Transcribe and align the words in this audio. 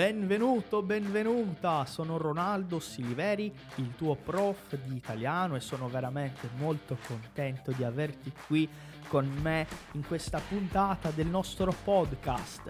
Benvenuto, 0.00 0.80
benvenuta, 0.80 1.84
sono 1.84 2.16
Ronaldo 2.16 2.80
Siliveri, 2.80 3.52
il 3.74 3.94
tuo 3.96 4.14
prof 4.14 4.74
di 4.82 4.96
italiano 4.96 5.56
e 5.56 5.60
sono 5.60 5.90
veramente 5.90 6.48
molto 6.56 6.96
contento 7.06 7.70
di 7.72 7.84
averti 7.84 8.32
qui 8.46 8.66
con 9.08 9.26
me 9.42 9.66
in 9.92 10.06
questa 10.06 10.40
puntata 10.40 11.10
del 11.10 11.26
nostro 11.26 11.74
podcast. 11.84 12.62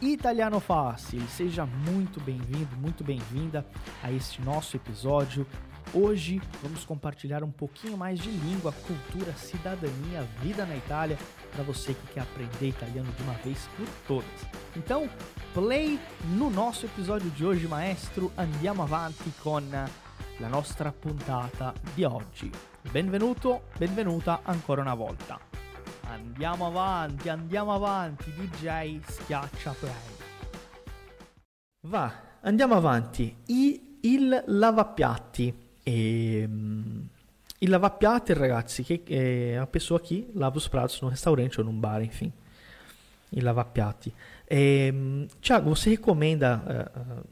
Italiano 0.00 0.58
Fácil, 0.58 1.24
seja 1.28 1.64
muito 1.64 2.20
bem-vindo, 2.20 2.74
muito 2.74 3.04
bem-vinda 3.04 3.64
a 4.00 4.10
este 4.10 4.42
nosso 4.42 4.74
episódio. 4.74 5.46
Hoje 5.94 6.40
vamos 6.62 6.86
compartilhar 6.86 7.44
um 7.44 7.50
pouquinho 7.50 7.98
mais 7.98 8.18
de 8.18 8.30
língua, 8.30 8.72
cultura, 8.72 9.34
cidadania, 9.34 10.22
vida 10.40 10.64
na 10.64 10.74
Itália 10.74 11.18
para 11.50 11.62
você 11.62 11.92
que 11.92 12.14
quer 12.14 12.20
aprender 12.20 12.68
italiano 12.68 13.12
de 13.12 13.22
uma 13.22 13.34
vez 13.34 13.68
por 13.76 13.86
todas. 14.06 14.46
Então, 14.74 15.06
play 15.52 16.00
no 16.34 16.48
nosso 16.48 16.86
episódio 16.86 17.28
de 17.32 17.44
hoje, 17.44 17.68
maestro. 17.68 18.32
Andiamo 18.38 18.82
avanti 18.82 19.30
con 19.42 19.68
la 19.70 20.48
nostra 20.48 20.92
puntata 20.92 21.74
di 21.94 22.04
oggi. 22.04 22.50
Benvenuto, 22.90 23.64
benvenuta 23.76 24.40
ancora 24.44 24.80
una 24.80 24.94
volta. 24.94 25.38
Andiamo 26.04 26.68
avanti, 26.68 27.28
andiamo 27.28 27.74
avanti, 27.74 28.32
DJ 28.32 28.98
schiaccia 29.06 29.74
play. 29.78 29.92
Va, 31.86 32.38
andiamo 32.40 32.76
avanti. 32.76 33.36
I, 33.48 33.98
il 34.00 34.42
lavapiatti. 34.46 35.61
E, 35.84 36.48
il 37.58 37.70
lavapiatti, 37.70 38.32
ragazzi, 38.32 38.82
che 38.82 39.02
é 39.08 39.58
a 39.58 39.66
pessoa 39.66 40.00
que 40.00 40.28
lava 40.34 40.56
os 40.56 40.68
pratos 40.68 41.00
no 41.00 41.08
restaurante 41.08 41.60
ou 41.60 41.64
num 41.64 41.78
bar, 41.78 42.02
enfim. 42.02 42.32
Il 43.32 43.44
lavapiatti. 43.44 44.12
É, 44.46 44.92
Tiago, 45.40 45.74
você 45.74 45.90
recomenda 45.90 46.60
uh, 46.94 47.26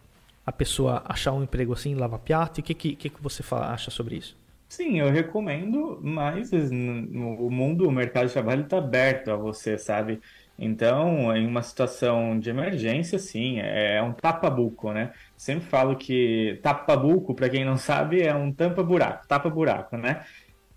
a 0.46 0.52
pessoa 0.52 1.02
achar 1.04 1.32
um 1.32 1.42
emprego 1.42 1.72
assim, 1.72 1.94
lava-piatti? 1.94 2.60
O 2.60 2.62
que, 2.62 2.74
que, 2.74 2.96
que 2.96 3.22
você 3.22 3.42
fala, 3.42 3.72
acha 3.72 3.90
sobre 3.90 4.16
isso? 4.16 4.36
Sim, 4.68 5.00
eu 5.00 5.10
recomendo, 5.10 5.98
mas 6.00 6.52
o 6.52 7.50
mundo, 7.50 7.88
o 7.88 7.92
mercado 7.92 8.28
de 8.28 8.32
trabalho 8.32 8.62
está 8.62 8.78
aberto 8.78 9.30
a 9.32 9.36
você, 9.36 9.76
sabe? 9.76 10.20
Então, 10.56 11.34
em 11.36 11.46
uma 11.46 11.62
situação 11.62 12.38
de 12.38 12.50
emergência, 12.50 13.18
sim, 13.18 13.58
é 13.58 14.00
um 14.02 14.12
tapa-buco, 14.12 14.92
né? 14.92 15.12
Sempre 15.40 15.64
falo 15.70 15.96
que 15.96 16.60
tapa-buco, 16.62 17.34
para 17.34 17.48
quem 17.48 17.64
não 17.64 17.78
sabe, 17.78 18.20
é 18.20 18.34
um 18.34 18.52
tampa-buraco, 18.52 19.26
tapa-buraco, 19.26 19.96
né? 19.96 20.22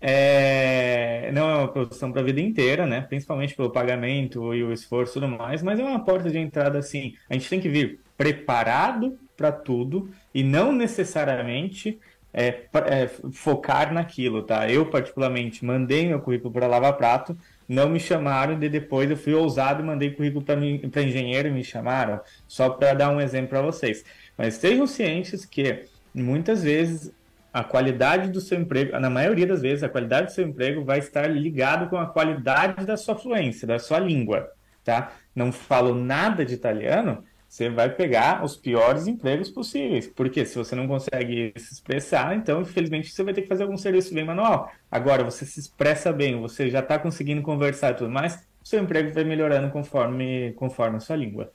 É... 0.00 1.30
Não 1.34 1.50
é 1.50 1.54
uma 1.56 1.68
profissão 1.68 2.10
para 2.10 2.22
a 2.22 2.24
vida 2.24 2.40
inteira, 2.40 2.86
né? 2.86 3.02
Principalmente 3.02 3.54
pelo 3.54 3.68
pagamento 3.68 4.54
e 4.54 4.64
o 4.64 4.72
esforço 4.72 5.18
e 5.18 5.20
tudo 5.20 5.28
mais, 5.28 5.62
mas 5.62 5.78
é 5.78 5.84
uma 5.84 6.02
porta 6.02 6.30
de 6.30 6.38
entrada, 6.38 6.78
assim. 6.78 7.14
A 7.28 7.34
gente 7.34 7.50
tem 7.50 7.60
que 7.60 7.68
vir 7.68 8.00
preparado 8.16 9.18
para 9.36 9.52
tudo 9.52 10.08
e 10.32 10.42
não 10.42 10.72
necessariamente 10.72 12.00
é, 12.32 12.64
é, 12.86 13.06
focar 13.32 13.92
naquilo, 13.92 14.42
tá? 14.42 14.68
Eu, 14.70 14.86
particularmente, 14.86 15.62
mandei 15.62 16.06
meu 16.08 16.20
currículo 16.20 16.54
para 16.54 16.66
Lava 16.66 16.92
Prato, 16.92 17.36
não 17.68 17.88
me 17.88 18.00
chamaram 18.00 18.60
e 18.60 18.68
depois 18.68 19.10
eu 19.10 19.16
fui 19.16 19.34
ousado 19.34 19.82
e 19.82 19.86
mandei 19.86 20.10
currículo 20.10 20.44
para 20.44 21.02
engenheiro 21.02 21.48
e 21.48 21.52
me 21.52 21.62
chamaram, 21.62 22.20
só 22.48 22.70
para 22.70 22.94
dar 22.94 23.10
um 23.10 23.20
exemplo 23.20 23.50
para 23.50 23.62
vocês. 23.62 24.04
Mas 24.36 24.54
sejam 24.54 24.86
cientes 24.86 25.44
que 25.44 25.84
muitas 26.14 26.62
vezes 26.62 27.12
a 27.52 27.62
qualidade 27.62 28.30
do 28.30 28.40
seu 28.40 28.58
emprego, 28.58 28.98
na 28.98 29.08
maioria 29.08 29.46
das 29.46 29.62
vezes, 29.62 29.84
a 29.84 29.88
qualidade 29.88 30.26
do 30.26 30.32
seu 30.32 30.44
emprego 30.46 30.84
vai 30.84 30.98
estar 30.98 31.28
ligado 31.28 31.88
com 31.88 31.96
a 31.96 32.06
qualidade 32.06 32.84
da 32.84 32.96
sua 32.96 33.14
fluência, 33.14 33.66
da 33.66 33.78
sua 33.78 34.00
língua, 34.00 34.50
tá? 34.82 35.12
Não 35.34 35.52
falo 35.52 35.94
nada 35.94 36.44
de 36.44 36.54
italiano, 36.54 37.22
você 37.54 37.70
vai 37.70 37.88
pegar 37.88 38.44
os 38.44 38.56
piores 38.56 39.06
empregos 39.06 39.48
possíveis. 39.48 40.08
Porque 40.08 40.44
se 40.44 40.56
você 40.56 40.74
não 40.74 40.88
consegue 40.88 41.52
se 41.56 41.74
expressar, 41.74 42.36
então, 42.36 42.60
infelizmente, 42.60 43.12
você 43.12 43.22
vai 43.22 43.32
ter 43.32 43.42
que 43.42 43.48
fazer 43.48 43.62
algum 43.62 43.76
serviço 43.76 44.12
bem 44.12 44.24
manual. 44.24 44.72
Agora, 44.90 45.22
você 45.22 45.46
se 45.46 45.60
expressa 45.60 46.12
bem, 46.12 46.40
você 46.40 46.68
já 46.68 46.80
está 46.80 46.98
conseguindo 46.98 47.42
conversar 47.42 47.92
e 47.92 47.94
tudo 47.94 48.10
mais, 48.10 48.44
seu 48.64 48.82
emprego 48.82 49.14
vai 49.14 49.22
melhorando 49.22 49.70
conforme, 49.70 50.52
conforme 50.54 50.96
a 50.96 51.00
sua 51.00 51.14
língua. 51.14 51.52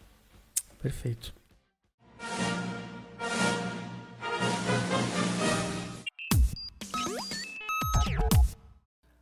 Perfeito. 0.82 1.39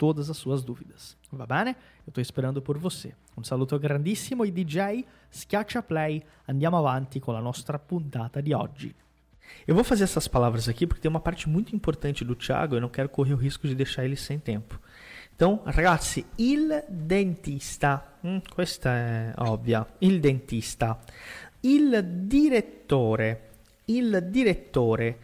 todas 0.00 0.30
as 0.30 0.38
suas 0.38 0.64
dúvidas. 0.64 1.14
Va 1.30 1.44
bene? 1.44 1.76
Eu 2.06 2.10
estou 2.10 2.22
esperando 2.22 2.62
por 2.62 2.78
você. 2.78 3.14
Un 3.36 3.44
saluto 3.44 3.78
grandissimo 3.78 4.46
e 4.46 4.50
DJ, 4.50 5.04
schiaccia 5.30 5.82
play, 5.82 6.24
andiamo 6.46 6.78
avanti 6.78 7.20
con 7.20 7.34
la 7.34 7.40
nostra 7.40 7.78
puntata 7.78 8.40
di 8.40 8.54
oggi. 8.54 8.96
Eu 9.66 9.74
vou 9.74 9.84
fazer 9.84 10.04
essas 10.04 10.26
palavras 10.26 10.70
aqui 10.70 10.86
porque 10.86 11.02
tem 11.02 11.10
uma 11.10 11.20
parte 11.20 11.50
muito 11.50 11.76
importante 11.76 12.24
do 12.24 12.34
Thiago 12.34 12.76
eu 12.76 12.80
não 12.80 12.88
quero 12.88 13.10
correr 13.10 13.34
o 13.34 13.36
risco 13.36 13.68
de 13.68 13.74
deixar 13.74 14.06
ele 14.06 14.16
sem 14.16 14.38
tempo. 14.38 14.80
Então, 15.34 15.60
ragazzi, 15.66 16.24
il 16.38 16.82
dentista, 16.88 18.16
hum, 18.22 18.40
questa 18.54 18.90
è 18.96 19.32
ovvia, 19.36 19.86
il 20.00 20.18
dentista, 20.18 20.98
il 21.60 22.02
direttore, 22.26 23.50
il 23.86 24.28
direttore, 24.30 25.18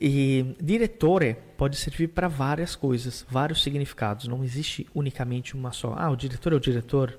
e 0.00 0.54
direttore 0.60 1.36
pode 1.56 1.76
servir 1.76 2.08
para 2.08 2.28
várias 2.28 2.76
coisas, 2.76 3.26
vários 3.28 3.62
significados. 3.62 4.28
Não 4.28 4.44
existe 4.44 4.86
unicamente 4.94 5.56
uma 5.56 5.72
só. 5.72 5.94
Ah, 5.96 6.10
o 6.10 6.16
diretor 6.16 6.52
é 6.52 6.56
o 6.56 6.60
diretor. 6.60 7.18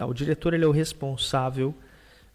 o 0.00 0.14
diretor 0.14 0.54
ele 0.54 0.64
é 0.64 0.68
o 0.68 0.70
responsável 0.70 1.74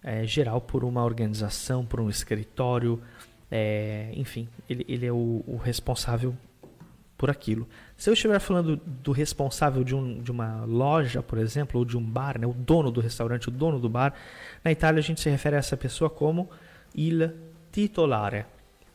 é, 0.03 0.25
geral 0.25 0.61
por 0.61 0.83
uma 0.83 1.03
organização, 1.03 1.85
por 1.85 1.99
um 1.99 2.09
escritório, 2.09 3.01
é, 3.49 4.11
enfim, 4.15 4.47
ele, 4.69 4.85
ele 4.87 5.05
é 5.05 5.11
o, 5.11 5.43
o, 5.45 5.57
responsável 5.57 6.35
por 7.17 7.29
aquilo. 7.29 7.67
Se 7.97 8.09
eu 8.09 8.13
estiver 8.13 8.39
falando 8.39 8.77
do 8.77 9.11
responsável 9.11 9.83
de, 9.83 9.93
um, 9.93 10.19
de 10.19 10.31
uma 10.31 10.63
loja, 10.65 11.21
por 11.21 11.37
exemplo, 11.37 11.79
ou 11.79 11.85
de 11.85 11.97
um 11.97 12.03
bar, 12.03 12.39
né, 12.39 12.47
o 12.47 12.53
dono 12.53 12.89
do 12.89 13.01
restaurante, 13.01 13.49
o 13.49 13.51
dono 13.51 13.79
do 13.79 13.89
bar, 13.89 14.13
na 14.63 14.71
Itália 14.71 14.99
a 14.99 15.03
gente 15.03 15.21
se 15.21 15.29
refere 15.29 15.55
a 15.55 15.59
essa 15.59 15.77
pessoa 15.77 16.09
como 16.09 16.49
il 16.95 17.31
titolare. 17.71 18.45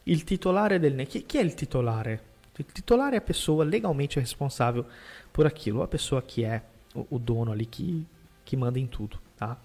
Il 0.09 0.23
titolare 0.23 0.79
del 0.79 1.05
Chi, 1.07 1.25
chi 1.27 1.39
è 1.39 1.43
il 1.43 1.55
titolare? 1.55 2.21
Il 2.59 2.67
titolare 2.73 3.17
é 3.17 3.19
a 3.19 3.23
pessoa 3.23 3.65
legalmente 3.65 4.21
responsável 4.21 4.85
por 5.33 5.47
aquilo, 5.47 5.83
a 5.83 5.89
pessoa 5.89 6.23
que 6.23 6.45
é 6.45 6.63
o, 6.95 7.07
o 7.11 7.19
dono 7.19 7.53
ali 7.53 7.67
que, 7.67 8.07
que 8.45 8.57
manda 8.57 8.79
em 8.79 8.87
tudo. 8.87 9.19
Tá? 9.37 9.59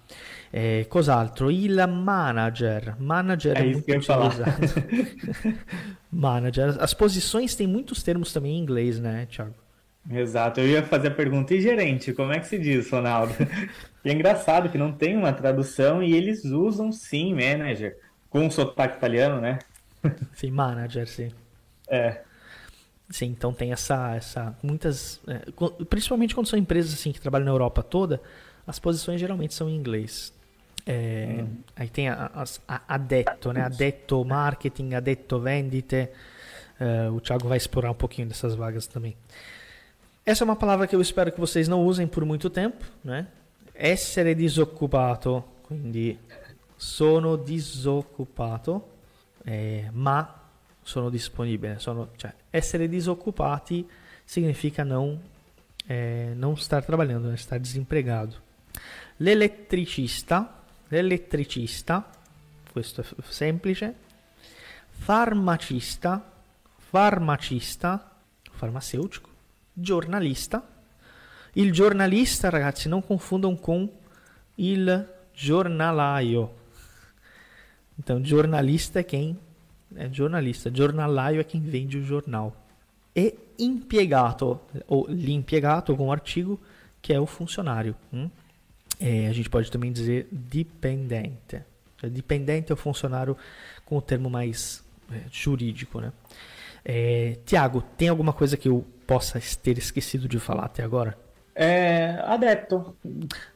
É, 0.52 0.84
cos'altro? 0.84 1.50
Il 1.50 1.76
manager. 1.86 2.96
Manager 3.00 3.56
é, 3.56 3.60
é 3.60 3.64
muito 3.64 3.90
utilizado. 3.90 4.42
manager. 6.12 6.76
As 6.80 6.92
posições 6.92 7.54
têm 7.54 7.66
muitos 7.66 8.02
termos 8.02 8.32
também 8.32 8.58
em 8.58 8.58
inglês, 8.58 8.98
né, 8.98 9.26
Thiago? 9.30 9.54
Exato. 10.10 10.60
Eu 10.60 10.66
ia 10.66 10.82
fazer 10.82 11.08
a 11.08 11.12
pergunta, 11.12 11.54
e 11.54 11.60
gerente, 11.60 12.12
como 12.12 12.32
é 12.32 12.40
que 12.40 12.48
se 12.48 12.58
diz, 12.58 12.90
Ronaldo? 12.90 13.32
E 14.04 14.10
é 14.10 14.12
engraçado 14.12 14.68
que 14.68 14.76
não 14.76 14.90
tem 14.90 15.16
uma 15.16 15.32
tradução 15.32 16.02
e 16.02 16.12
eles 16.12 16.44
usam 16.44 16.90
sim 16.90 17.32
manager, 17.32 17.96
com 18.28 18.50
sotaque 18.50 18.96
italiano, 18.96 19.40
né? 19.40 19.60
Sim, 20.34 20.50
manager, 20.50 21.06
sim. 21.06 21.30
É. 21.88 22.20
Sim, 23.10 23.26
então 23.26 23.52
tem 23.52 23.72
essa. 23.72 24.14
essa 24.16 24.56
muitas. 24.62 25.20
É, 25.26 25.84
principalmente 25.84 26.34
quando 26.34 26.46
são 26.46 26.58
empresas 26.58 26.94
assim 26.94 27.12
que 27.12 27.20
trabalham 27.20 27.44
na 27.44 27.50
Europa 27.52 27.82
toda, 27.82 28.20
as 28.66 28.78
posições 28.78 29.20
geralmente 29.20 29.54
são 29.54 29.68
em 29.68 29.76
inglês. 29.76 30.32
É, 30.86 31.44
hum. 31.44 31.56
Aí 31.76 31.88
tem 31.88 32.08
a, 32.08 32.30
a, 32.34 32.44
a 32.66 32.94
adetto, 32.94 33.52
né? 33.52 33.62
Adetto 33.62 34.24
marketing, 34.24 34.94
adetto 34.94 35.38
vendite. 35.38 36.08
Uh, 36.80 37.12
o 37.14 37.20
Thiago 37.20 37.46
vai 37.46 37.58
explorar 37.58 37.90
um 37.90 37.94
pouquinho 37.94 38.26
dessas 38.26 38.54
vagas 38.54 38.86
também. 38.86 39.16
Essa 40.24 40.42
é 40.42 40.46
uma 40.46 40.56
palavra 40.56 40.86
que 40.86 40.96
eu 40.96 41.00
espero 41.00 41.30
que 41.30 41.38
vocês 41.38 41.68
não 41.68 41.84
usem 41.84 42.06
por 42.06 42.24
muito 42.24 42.48
tempo, 42.48 42.84
né? 43.04 43.26
Essere 43.74 44.34
disoccupato, 44.34 45.44
quindi 45.68 46.18
sono 46.76 47.36
disoccupato, 47.38 48.82
eh, 49.44 49.88
ma 49.92 50.40
sono 50.82 51.10
disponibile. 51.10 51.78
Sono, 51.78 52.10
cioè, 52.16 52.34
essere 52.50 52.88
disoccupati 52.88 53.88
significa 54.24 54.84
não, 54.84 55.20
eh, 55.88 56.32
não 56.36 56.54
estar 56.54 56.84
trabalhando, 56.84 57.28
né? 57.28 57.34
estar 57.34 57.58
desempregado. 57.58 58.36
L'elettricista, 59.18 60.62
l'elettricista, 60.88 62.08
questo 62.72 63.02
è 63.02 63.04
semplice. 63.28 63.94
Farmacista, 64.90 66.32
farmacista, 66.76 68.10
farmaceutico. 68.50 69.30
Giornalista. 69.72 70.66
Il 71.54 71.72
giornalista, 71.72 72.48
ragazzi, 72.48 72.88
non 72.88 73.04
confundam 73.04 73.56
com 73.58 73.88
il 74.56 75.08
giornalaio. 75.34 76.61
Então, 78.02 78.24
jornalista 78.24 78.98
é 78.98 79.02
quem 79.02 79.38
é 79.96 80.12
jornalista. 80.12 80.74
Giornalaio 80.74 81.40
é 81.40 81.44
quem 81.44 81.60
vende 81.60 81.98
o 81.98 82.04
jornal. 82.04 82.56
E 83.14 83.34
impiegato, 83.58 84.58
ou 84.88 85.06
l'impiegato 85.08 85.96
com 85.96 86.10
artigo, 86.10 86.58
que 87.00 87.12
é 87.12 87.20
o 87.20 87.26
funcionário. 87.26 87.94
Hum? 88.12 88.28
É, 88.98 89.28
a 89.28 89.32
gente 89.32 89.48
pode 89.48 89.70
também 89.70 89.92
dizer 89.92 90.26
dipendente. 90.32 91.62
Dependente 92.02 92.72
é 92.72 92.74
o 92.74 92.76
funcionário 92.76 93.36
com 93.84 93.96
o 93.96 94.02
termo 94.02 94.28
mais 94.28 94.82
é, 95.10 95.20
jurídico, 95.30 96.00
né? 96.00 96.12
É, 96.84 97.36
Tiago, 97.46 97.82
tem 97.96 98.08
alguma 98.08 98.32
coisa 98.32 98.56
que 98.56 98.68
eu 98.68 98.84
possa 99.06 99.40
ter 99.62 99.78
esquecido 99.78 100.26
de 100.26 100.40
falar 100.40 100.64
até 100.64 100.82
agora? 100.82 101.16
É, 101.54 102.18
adepto. 102.24 102.96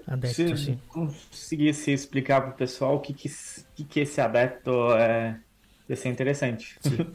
Adepto, 0.07 0.35
Se 0.35 0.57
sim. 0.57 0.81
conseguisse 0.89 1.93
explicar 1.93 2.43
para 2.43 2.51
o 2.51 2.55
pessoal 2.55 2.97
o 2.97 3.01
que, 3.01 3.15
que, 3.15 3.29
que 3.85 4.01
esse 4.01 4.21
adepto 4.21 4.93
é, 4.93 5.39
ia 5.89 5.97
ser 5.97 6.11
interessante. 6.11 6.77
Sim. 6.83 7.15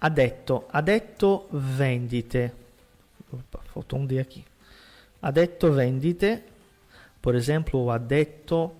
Adetto. 0.00 0.64
Adetto 0.72 1.46
vendite. 1.52 2.50
Opa, 3.30 3.60
faltou 3.72 3.98
um 3.98 4.06
D 4.06 4.18
aqui. 4.18 4.44
Adetto 5.22 5.70
vendite, 5.72 6.42
por 7.20 7.34
exemplo, 7.34 7.90
adetto 7.90 8.72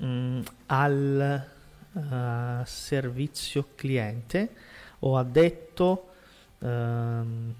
um, 0.00 0.42
al 0.68 0.92
uh, 1.94 2.66
servizio 2.66 3.64
cliente 3.76 4.50
o 5.00 5.16
adetto 5.16 5.98
um, 6.62 7.52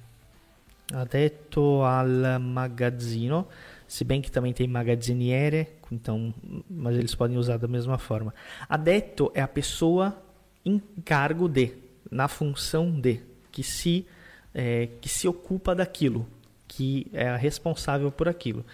adetto 0.92 1.82
al 1.84 2.40
magazzino, 2.40 3.46
se 3.86 4.04
bem 4.04 4.20
que 4.20 4.30
também 4.30 4.52
tem 4.52 4.66
magazziniere, 4.66 5.68
então, 5.90 6.34
mas 6.68 6.96
eles 6.96 7.14
podem 7.14 7.36
usar 7.36 7.56
da 7.58 7.68
mesma 7.68 7.98
forma. 7.98 8.34
Adetto 8.68 9.30
é 9.34 9.40
a 9.40 9.48
pessoa 9.48 10.16
em 10.64 10.80
cargo 11.04 11.48
de, 11.48 11.74
na 12.10 12.26
função 12.28 12.90
de, 12.90 13.20
que 13.52 13.62
se, 13.62 14.06
é, 14.52 14.88
que 15.00 15.08
se 15.08 15.28
ocupa 15.28 15.74
daquilo, 15.74 16.26
que 16.66 17.06
é 17.12 17.36
responsável 17.36 18.10
por 18.10 18.28
aquilo. 18.28 18.64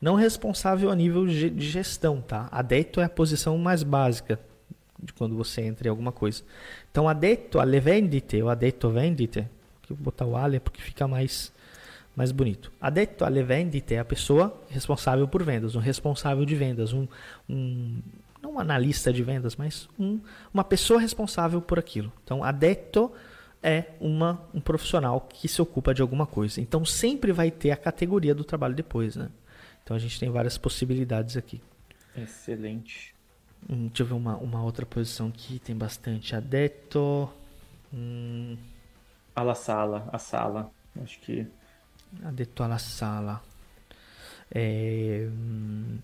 Não 0.00 0.14
responsável 0.14 0.90
a 0.90 0.94
nível 0.94 1.26
de 1.26 1.60
gestão, 1.60 2.20
tá? 2.20 2.48
Adetto 2.52 3.00
é 3.00 3.04
a 3.04 3.08
posição 3.08 3.58
mais 3.58 3.82
básica 3.82 4.38
de 5.02 5.12
quando 5.12 5.36
você 5.36 5.62
entra 5.62 5.88
em 5.88 5.90
alguma 5.90 6.12
coisa. 6.12 6.42
Então, 6.90 7.08
adetto 7.08 7.58
alle 7.58 7.80
vendite, 7.80 8.40
ou 8.40 8.48
adetto 8.48 8.88
vendite, 8.90 9.46
vou 9.88 9.98
botar 9.98 10.26
o 10.26 10.36
ale 10.36 10.60
porque 10.60 10.80
fica 10.80 11.08
mais 11.08 11.52
mais 12.20 12.32
bonito. 12.32 12.70
Adetto 12.78 13.24
alle 13.24 13.42
vendite 13.42 13.94
é 13.94 13.98
a 13.98 14.04
pessoa 14.04 14.62
responsável 14.68 15.26
por 15.26 15.42
vendas, 15.42 15.74
um 15.74 15.78
responsável 15.78 16.44
de 16.44 16.54
vendas, 16.54 16.92
um, 16.92 17.08
um 17.48 18.02
não 18.42 18.56
um 18.56 18.60
analista 18.60 19.10
de 19.10 19.22
vendas, 19.22 19.56
mas 19.56 19.88
um, 19.98 20.20
uma 20.52 20.62
pessoa 20.62 21.00
responsável 21.00 21.62
por 21.62 21.78
aquilo. 21.78 22.12
Então, 22.22 22.44
adetto 22.44 23.10
é 23.62 23.86
uma, 23.98 24.46
um 24.52 24.60
profissional 24.60 25.22
que 25.22 25.48
se 25.48 25.62
ocupa 25.62 25.94
de 25.94 26.02
alguma 26.02 26.26
coisa. 26.26 26.60
Então, 26.60 26.84
sempre 26.84 27.32
vai 27.32 27.50
ter 27.50 27.70
a 27.70 27.76
categoria 27.76 28.34
do 28.34 28.44
trabalho 28.44 28.74
depois, 28.74 29.16
né? 29.16 29.30
Então, 29.82 29.96
a 29.96 30.00
gente 30.00 30.20
tem 30.20 30.28
várias 30.28 30.58
possibilidades 30.58 31.38
aqui. 31.38 31.62
Excelente. 32.14 33.14
Hum, 33.66 33.86
deixa 33.86 34.02
eu 34.02 34.06
ver 34.08 34.14
uma, 34.14 34.36
uma 34.36 34.62
outra 34.62 34.84
posição 34.84 35.30
que 35.30 35.58
tem 35.58 35.74
bastante. 35.74 36.36
Adetto. 36.36 37.30
Hum... 37.94 38.58
A 39.34 39.54
sala, 39.54 40.06
a 40.12 40.18
sala. 40.18 40.70
Acho 41.02 41.18
que. 41.20 41.46
Adetto 42.22 42.62
alla 42.62 42.78
sala. 42.78 43.42
É, 44.52 45.28
hum, 45.30 45.98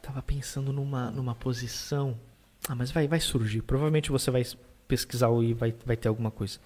tava 0.00 0.22
pensando 0.22 0.72
numa, 0.72 1.10
numa 1.10 1.34
posição. 1.34 2.16
Ah, 2.68 2.74
mas 2.74 2.90
vai, 2.90 3.08
vai 3.08 3.20
surgir. 3.20 3.62
Provavelmente 3.62 4.10
você 4.10 4.30
vai 4.30 4.44
pesquisar 4.86 5.28
e 5.42 5.54
vai, 5.54 5.74
vai 5.84 5.96
ter 5.96 6.08
alguma 6.08 6.30
coisa. 6.30 6.58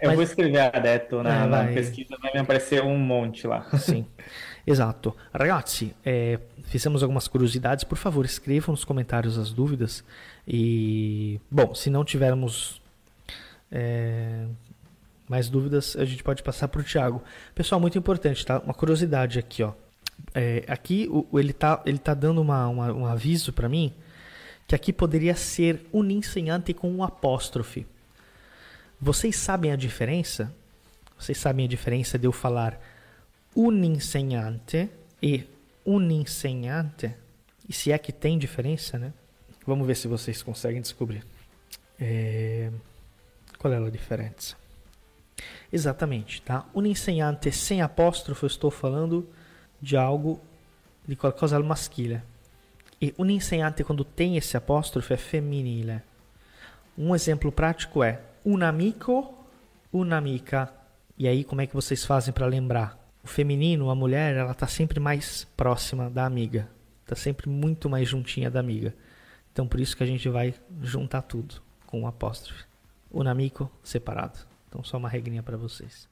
Eu 0.00 0.08
mas... 0.08 0.14
vou 0.14 0.22
escrever 0.22 0.60
adetto 0.60 1.22
na, 1.22 1.42
ah, 1.42 1.46
na 1.46 1.64
pesquisa, 1.72 2.16
vai 2.20 2.32
me 2.32 2.38
aparecer 2.38 2.82
um 2.82 2.98
monte 2.98 3.46
lá. 3.46 3.66
Sim, 3.78 4.06
exato. 4.66 5.16
Ragazzi, 5.32 5.94
é, 6.04 6.38
fizemos 6.64 7.02
algumas 7.02 7.26
curiosidades. 7.26 7.84
Por 7.84 7.96
favor, 7.96 8.24
escrevam 8.24 8.72
nos 8.72 8.84
comentários 8.84 9.38
as 9.38 9.52
dúvidas. 9.52 10.04
E, 10.46 11.40
bom, 11.50 11.74
se 11.74 11.88
não 11.88 12.04
tivermos 12.04 12.82
é, 13.72 14.46
mais 15.30 15.48
dúvidas, 15.48 15.94
a 15.94 16.04
gente 16.04 16.24
pode 16.24 16.42
passar 16.42 16.66
para 16.66 16.80
o 16.80 16.84
Thiago. 16.84 17.22
Pessoal, 17.54 17.80
muito 17.80 17.96
importante, 17.96 18.44
tá? 18.44 18.58
Uma 18.58 18.74
curiosidade 18.74 19.38
aqui, 19.38 19.62
ó. 19.62 19.72
É, 20.34 20.64
aqui 20.66 21.08
o, 21.08 21.38
ele 21.38 21.52
tá, 21.52 21.80
ele 21.86 21.98
tá 21.98 22.14
dando 22.14 22.42
uma, 22.42 22.66
uma 22.66 22.92
um 22.92 23.06
aviso 23.06 23.52
para 23.52 23.68
mim 23.68 23.94
que 24.66 24.74
aqui 24.74 24.92
poderia 24.92 25.36
ser 25.36 25.86
ensinante 25.94 26.74
com 26.74 26.90
um 26.90 27.04
apóstrofe. 27.04 27.86
Vocês 29.00 29.36
sabem 29.36 29.70
a 29.70 29.76
diferença? 29.76 30.52
Vocês 31.16 31.38
sabem 31.38 31.64
a 31.64 31.68
diferença 31.68 32.18
de 32.18 32.26
eu 32.26 32.32
falar 32.32 32.80
un 33.54 33.84
insegnante 33.84 34.88
e 35.22 35.44
un 35.86 36.10
insegnante? 36.10 37.14
E 37.68 37.72
se 37.72 37.92
é 37.92 37.98
que 37.98 38.12
tem 38.12 38.36
diferença, 38.36 38.98
né? 38.98 39.12
Vamos 39.64 39.86
ver 39.86 39.94
se 39.94 40.08
vocês 40.08 40.42
conseguem 40.42 40.80
descobrir. 40.80 41.24
É... 42.00 42.70
Qual 43.58 43.72
é 43.72 43.76
a 43.76 43.90
diferença? 43.90 44.59
Exatamente, 45.72 46.42
tá? 46.42 46.66
Un 46.74 46.86
insegnante 46.86 47.52
sem 47.52 47.80
apóstrofo, 47.80 48.44
eu 48.44 48.48
estou 48.48 48.70
falando 48.70 49.28
de 49.80 49.96
algo, 49.96 50.40
de 51.06 51.14
qualcosa 51.14 51.56
al 51.56 51.64
maschile. 51.64 52.22
E 53.00 53.14
un 53.18 53.30
insegnante, 53.30 53.84
quando 53.84 54.04
tem 54.04 54.36
esse 54.36 54.56
apóstrofo, 54.56 55.12
é 55.12 55.16
femminile. 55.16 56.02
Um 56.98 57.14
exemplo 57.14 57.50
prático 57.50 58.02
é 58.02 58.20
un 58.44 58.62
amico, 58.62 59.32
un'amica. 59.92 60.72
E 61.16 61.28
aí, 61.28 61.44
como 61.44 61.60
é 61.60 61.66
que 61.66 61.74
vocês 61.74 62.04
fazem 62.04 62.34
para 62.34 62.46
lembrar? 62.46 62.98
O 63.22 63.28
feminino, 63.28 63.90
a 63.90 63.94
mulher, 63.94 64.36
ela 64.36 64.52
está 64.52 64.66
sempre 64.66 64.98
mais 64.98 65.44
próxima 65.56 66.10
da 66.10 66.26
amiga. 66.26 66.68
Está 67.02 67.14
sempre 67.14 67.48
muito 67.48 67.88
mais 67.88 68.08
juntinha 68.08 68.50
da 68.50 68.60
amiga. 68.60 68.94
Então, 69.52 69.66
por 69.66 69.80
isso 69.80 69.96
que 69.96 70.02
a 70.02 70.06
gente 70.06 70.28
vai 70.28 70.54
juntar 70.82 71.22
tudo 71.22 71.62
com 71.86 72.02
o 72.02 72.06
apóstrofe. 72.06 72.64
Un 73.10 73.26
amico 73.26 73.70
separado. 73.82 74.38
Então, 74.70 74.84
só 74.84 74.96
uma 74.96 75.08
regrinha 75.08 75.42
para 75.42 75.56
vocês. 75.56 76.08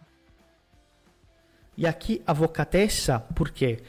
E 1.77 1.88
aqui 1.88 2.22
avocatessa, 2.27 3.22
por 3.34 3.51
quê? 3.51 3.79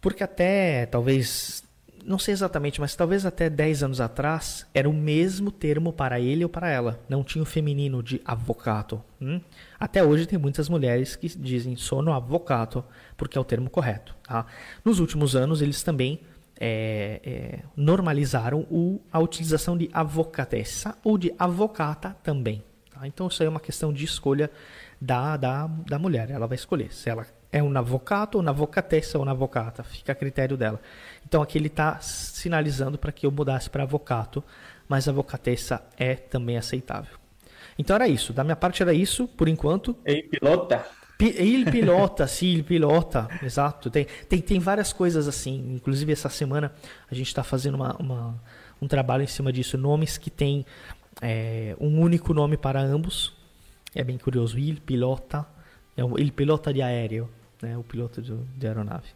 Porque 0.00 0.24
até 0.24 0.86
talvez, 0.86 1.62
não 2.08 2.18
sei 2.18 2.32
exatamente, 2.32 2.80
mas 2.80 2.96
talvez 2.96 3.26
até 3.26 3.50
10 3.50 3.82
anos 3.82 4.00
atrás 4.00 4.66
era 4.72 4.88
o 4.88 4.94
mesmo 4.94 5.50
termo 5.50 5.92
para 5.92 6.18
ele 6.18 6.42
ou 6.42 6.48
para 6.48 6.70
ela. 6.70 6.98
Não 7.06 7.22
tinha 7.22 7.42
o 7.42 7.46
feminino 7.46 8.02
de 8.02 8.18
avvocato. 8.24 9.02
Hum? 9.20 9.38
Até 9.78 10.02
hoje 10.02 10.24
tem 10.24 10.38
muitas 10.38 10.70
mulheres 10.70 11.14
que 11.14 11.28
dizem 11.28 11.76
sono 11.76 12.10
avvocato, 12.14 12.82
porque 13.14 13.36
é 13.36 13.40
o 13.40 13.44
termo 13.44 13.68
correto. 13.68 14.16
Tá? 14.26 14.46
Nos 14.82 15.00
últimos 15.00 15.36
anos 15.36 15.60
eles 15.60 15.82
também 15.82 16.22
é, 16.58 17.20
é, 17.22 17.58
normalizaram 17.76 18.66
o, 18.70 19.02
a 19.12 19.18
utilização 19.18 19.76
de 19.76 19.90
avocatessa 19.92 20.96
ou 21.04 21.18
de 21.18 21.34
avocata 21.38 22.16
também. 22.22 22.64
Tá? 22.90 23.06
Então 23.06 23.28
isso 23.28 23.42
aí 23.42 23.46
é 23.46 23.50
uma 23.50 23.60
questão 23.60 23.92
de 23.92 24.06
escolha 24.06 24.50
da, 24.98 25.36
da, 25.36 25.66
da 25.66 25.98
mulher. 25.98 26.30
Ela 26.30 26.46
vai 26.46 26.56
escolher 26.56 26.90
se 26.90 27.10
ela 27.10 27.26
é 27.50 27.62
um 27.62 27.76
avocado 27.76 28.36
ou 28.36 28.42
uma 28.42 28.50
avocatessa 28.50 29.18
ou 29.18 29.24
uma 29.24 29.32
avocata. 29.32 29.82
Fica 29.82 30.12
a 30.12 30.14
critério 30.14 30.56
dela. 30.56 30.80
Então 31.26 31.42
aqui 31.42 31.58
ele 31.58 31.68
está 31.68 31.98
sinalizando 32.00 32.98
para 32.98 33.12
que 33.12 33.26
eu 33.26 33.30
mudasse 33.30 33.70
para 33.70 33.82
avocado, 33.82 34.44
mas 34.88 35.08
avocatessa 35.08 35.82
é 35.96 36.14
também 36.14 36.56
aceitável. 36.56 37.16
Então 37.78 37.94
era 37.94 38.08
isso. 38.08 38.32
Da 38.32 38.42
minha 38.42 38.56
parte 38.56 38.82
era 38.82 38.92
isso, 38.92 39.28
por 39.28 39.48
enquanto. 39.48 39.96
Ei, 40.04 40.22
pilota. 40.22 40.84
Il 41.20 41.70
pilota, 41.70 42.26
sim, 42.28 42.54
il 42.54 42.62
pilota, 42.62 43.28
exato. 43.42 43.90
Tem, 43.90 44.06
tem, 44.28 44.40
tem 44.40 44.60
várias 44.60 44.92
coisas 44.92 45.26
assim. 45.26 45.74
Inclusive, 45.74 46.12
essa 46.12 46.28
semana 46.28 46.72
a 47.10 47.14
gente 47.14 47.28
está 47.28 47.42
fazendo 47.42 47.74
uma, 47.74 47.96
uma, 47.96 48.42
um 48.80 48.86
trabalho 48.86 49.22
em 49.22 49.26
cima 49.26 49.52
disso. 49.52 49.76
Nomes 49.76 50.16
que 50.16 50.30
têm 50.30 50.64
é, 51.20 51.76
um 51.80 52.00
único 52.00 52.32
nome 52.32 52.56
para 52.56 52.80
ambos. 52.80 53.36
É 53.94 54.04
bem 54.04 54.18
curioso. 54.18 54.58
Il 54.58 54.80
pilota, 54.80 55.46
é 55.96 56.02
il 56.20 56.32
pilota 56.32 56.72
de 56.72 56.82
aéreo, 56.82 57.28
né? 57.62 57.76
o 57.76 57.82
piloto 57.82 58.20
de, 58.22 58.34
de 58.34 58.66
aeronave. 58.66 59.08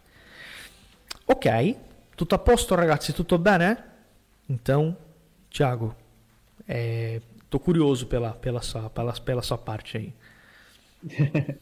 Ok, 1.27 1.77
tutto 2.17 2.35
a 2.35 2.39
posto 2.39 2.75
ragazzi, 2.75 3.13
tutto 3.13 3.39
bene? 3.39 3.77
Então, 4.49 4.97
Thiago, 5.51 5.95
é, 6.69 7.21
curioso 7.59 8.07
pela, 8.07 8.33
pela, 8.33 8.63
sua, 8.63 8.91
pela, 8.91 9.13
pela 9.13 9.43
sua 9.43 9.59
parte 9.59 9.97
aí. 9.97 10.15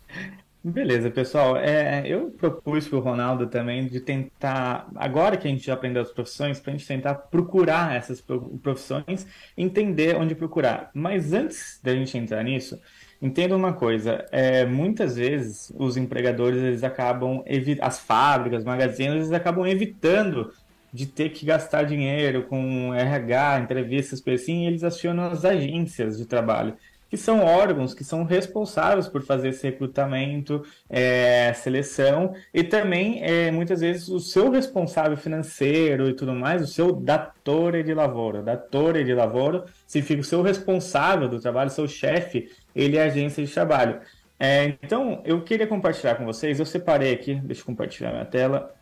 Beleza, 0.62 1.10
pessoal. 1.10 1.56
É, 1.56 2.06
eu 2.06 2.30
propus 2.32 2.86
para 2.86 2.98
o 2.98 3.00
Ronaldo 3.00 3.46
também 3.46 3.86
de 3.86 3.98
tentar, 3.98 4.90
agora 4.94 5.38
que 5.38 5.48
a 5.48 5.50
gente 5.50 5.64
já 5.64 5.72
aprendeu 5.72 6.02
as 6.02 6.10
profissões, 6.10 6.60
para 6.60 6.72
a 6.72 6.76
gente 6.76 6.86
tentar 6.86 7.14
procurar 7.14 7.96
essas 7.96 8.22
profissões, 8.62 9.26
entender 9.56 10.16
onde 10.16 10.34
procurar. 10.34 10.90
Mas 10.92 11.32
antes 11.32 11.80
da 11.82 11.94
gente 11.94 12.16
entrar 12.18 12.42
nisso, 12.42 12.78
entenda 13.20 13.56
uma 13.56 13.72
coisa: 13.72 14.26
é, 14.30 14.64
muitas 14.64 15.16
vezes 15.16 15.72
os 15.76 15.96
empregadores 15.96 16.62
eles 16.62 16.84
acabam 16.84 17.42
as 17.80 17.98
fábricas, 17.98 18.64
magazines, 18.64 19.14
eles 19.14 19.32
acabam 19.32 19.66
evitando 19.66 20.52
de 20.92 21.06
ter 21.06 21.30
que 21.30 21.46
gastar 21.46 21.84
dinheiro 21.84 22.44
com 22.44 22.92
RH, 22.92 23.60
entrevistas, 23.60 24.22
assim, 24.26 24.64
e 24.64 24.66
eles 24.66 24.82
acionam 24.82 25.24
as 25.24 25.44
agências 25.44 26.18
de 26.18 26.26
trabalho 26.26 26.76
que 27.10 27.16
são 27.16 27.44
órgãos 27.44 27.92
que 27.92 28.04
são 28.04 28.22
responsáveis 28.22 29.08
por 29.08 29.22
fazer 29.22 29.48
esse 29.48 29.64
recrutamento, 29.64 30.64
é, 30.88 31.52
seleção, 31.54 32.32
e 32.54 32.62
também, 32.62 33.20
é, 33.24 33.50
muitas 33.50 33.80
vezes, 33.80 34.08
o 34.08 34.20
seu 34.20 34.48
responsável 34.48 35.16
financeiro 35.16 36.08
e 36.08 36.14
tudo 36.14 36.32
mais, 36.32 36.62
o 36.62 36.68
seu 36.68 36.92
datore 36.92 37.82
de 37.82 37.92
lavoro. 37.92 38.44
Datore 38.44 39.02
de 39.02 39.12
lavoro 39.12 39.64
significa 39.88 40.20
o 40.20 40.24
seu 40.24 40.40
responsável 40.40 41.28
do 41.28 41.40
trabalho, 41.40 41.68
seu 41.68 41.88
chefe, 41.88 42.48
ele 42.74 42.96
é 42.96 43.02
agência 43.02 43.44
de 43.44 43.52
trabalho. 43.52 44.00
É, 44.38 44.64
então, 44.82 45.20
eu 45.24 45.42
queria 45.42 45.66
compartilhar 45.66 46.14
com 46.14 46.24
vocês, 46.24 46.58
eu 46.58 46.66
separei 46.66 47.12
aqui, 47.12 47.34
deixa 47.34 47.60
eu 47.60 47.66
compartilhar 47.66 48.10
minha 48.10 48.24
tela, 48.24 48.74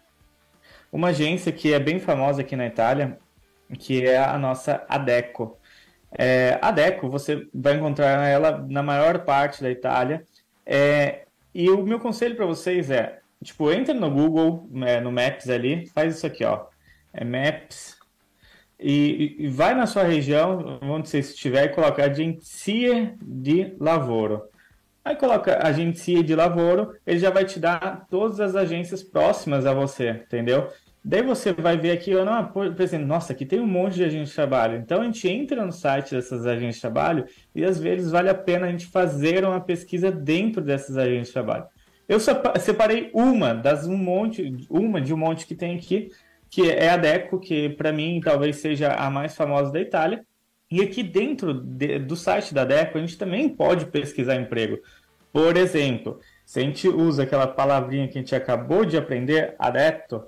uma 0.93 1.09
agência 1.09 1.51
que 1.53 1.73
é 1.73 1.79
bem 1.79 1.99
famosa 1.99 2.43
aqui 2.43 2.55
na 2.57 2.67
Itália, 2.67 3.19
que 3.79 4.05
é 4.07 4.19
a 4.19 4.39
nossa 4.39 4.85
Adeco. 4.89 5.59
É, 6.17 6.59
a 6.63 6.71
Deco, 6.71 7.11
você 7.11 7.47
vai 7.53 7.75
encontrar 7.75 8.27
ela 8.29 8.65
na 8.69 8.83
maior 8.83 9.25
parte 9.25 9.63
da 9.63 9.71
Itália. 9.71 10.25
É, 10.65 11.27
e 11.55 11.69
o 11.69 11.83
meu 11.83 11.99
conselho 11.99 12.37
para 12.37 12.47
vocês 12.47 12.91
é, 12.91 13.19
tipo, 13.43 13.71
entra 13.71 13.93
no 13.93 14.11
Google, 14.11 14.67
né, 14.71 15.01
no 15.01 15.13
Maps 15.13 15.51
ali, 15.51 15.87
faz 15.89 16.17
isso 16.17 16.27
aqui, 16.27 16.45
ó. 16.45 16.67
É 17.13 17.25
Maps. 17.25 17.98
E, 18.81 19.37
e 19.39 19.49
vai 19.49 19.75
na 19.75 19.87
sua 19.87 20.05
região, 20.05 20.79
onde 20.83 21.09
você 21.09 21.19
estiver, 21.19 21.65
e 21.65 21.69
coloca 21.71 22.05
Agência 22.05 23.15
de 23.21 23.75
Lavoro. 23.81 24.45
Aí 25.05 25.17
coloca 25.17 25.67
Agência 25.67 26.23
de 26.23 26.35
Lavoro, 26.35 26.95
ele 27.07 27.19
já 27.19 27.31
vai 27.31 27.45
te 27.45 27.59
dar 27.59 28.07
todas 28.09 28.41
as 28.41 28.55
agências 28.55 29.03
próximas 29.03 29.67
a 29.67 29.73
você, 29.73 30.11
entendeu? 30.11 30.69
Daí 31.05 31.23
você 31.23 31.53
vai 31.53 31.77
ver 31.77 31.93
aqui, 31.93 32.11
eu 32.11 32.25
não, 32.25 32.45
por 32.47 32.79
exemplo, 32.81 33.07
nossa, 33.07 33.33
aqui 33.33 33.47
tem 33.47 33.61
um 33.61 33.67
monte 33.67 33.95
de 33.95 34.05
agentes 34.05 34.29
de 34.31 34.35
trabalho. 34.35 34.77
Então 34.77 35.01
a 35.01 35.05
gente 35.05 35.27
entra 35.27 35.65
no 35.65 35.73
site 35.73 36.15
dessas 36.15 36.45
agências 36.45 36.75
de 36.75 36.81
trabalho 36.83 37.25
e 37.55 37.65
às 37.65 37.81
vezes 37.81 38.11
vale 38.11 38.29
a 38.29 38.35
pena 38.35 38.67
a 38.67 38.71
gente 38.71 38.87
fazer 38.87 39.45
uma 39.45 39.61
pesquisa 39.61 40.11
dentro 40.11 40.61
dessas 40.61 40.99
agências 40.99 41.29
de 41.29 41.33
trabalho. 41.33 41.65
Eu 42.09 42.19
separei 42.21 43.11
uma 43.15 43.55
das 43.55 43.87
um 43.87 43.97
monte, 43.97 44.67
uma 44.69 45.01
de 45.01 45.15
um 45.15 45.17
monte 45.17 45.47
que 45.47 45.55
tem 45.55 45.77
aqui, 45.77 46.11
que 46.51 46.71
é 46.71 46.91
a 46.91 46.97
Deco, 46.97 47.39
que 47.39 47.69
para 47.71 47.93
mim 47.93 48.21
talvez 48.23 48.57
seja 48.57 48.93
a 48.93 49.11
mais 49.11 49.37
famosa 49.37 49.73
da 49.73 49.81
Itália. 49.81 50.25
E 50.71 50.83
aqui 50.83 51.03
dentro 51.03 51.55
de, 51.55 51.99
do 51.99 52.17
site 52.17 52.53
da 52.53 52.65
Deco 52.65 52.99
a 52.99 53.01
gente 53.01 53.17
também 53.17 53.49
pode 53.49 53.87
pesquisar 53.87 54.37
emprego. 54.37 54.79
Por 55.33 55.57
exemplo, 55.57 56.21
se 56.45 56.61
a 56.61 56.63
gente 56.63 56.89
usa 56.89 57.23
aquela 57.23 57.47
palavrinha 57.47 58.09
que 58.09 58.19
a 58.19 58.21
gente 58.21 58.35
acabou 58.35 58.85
de 58.85 58.97
aprender, 58.97 59.55
adepto, 59.59 60.25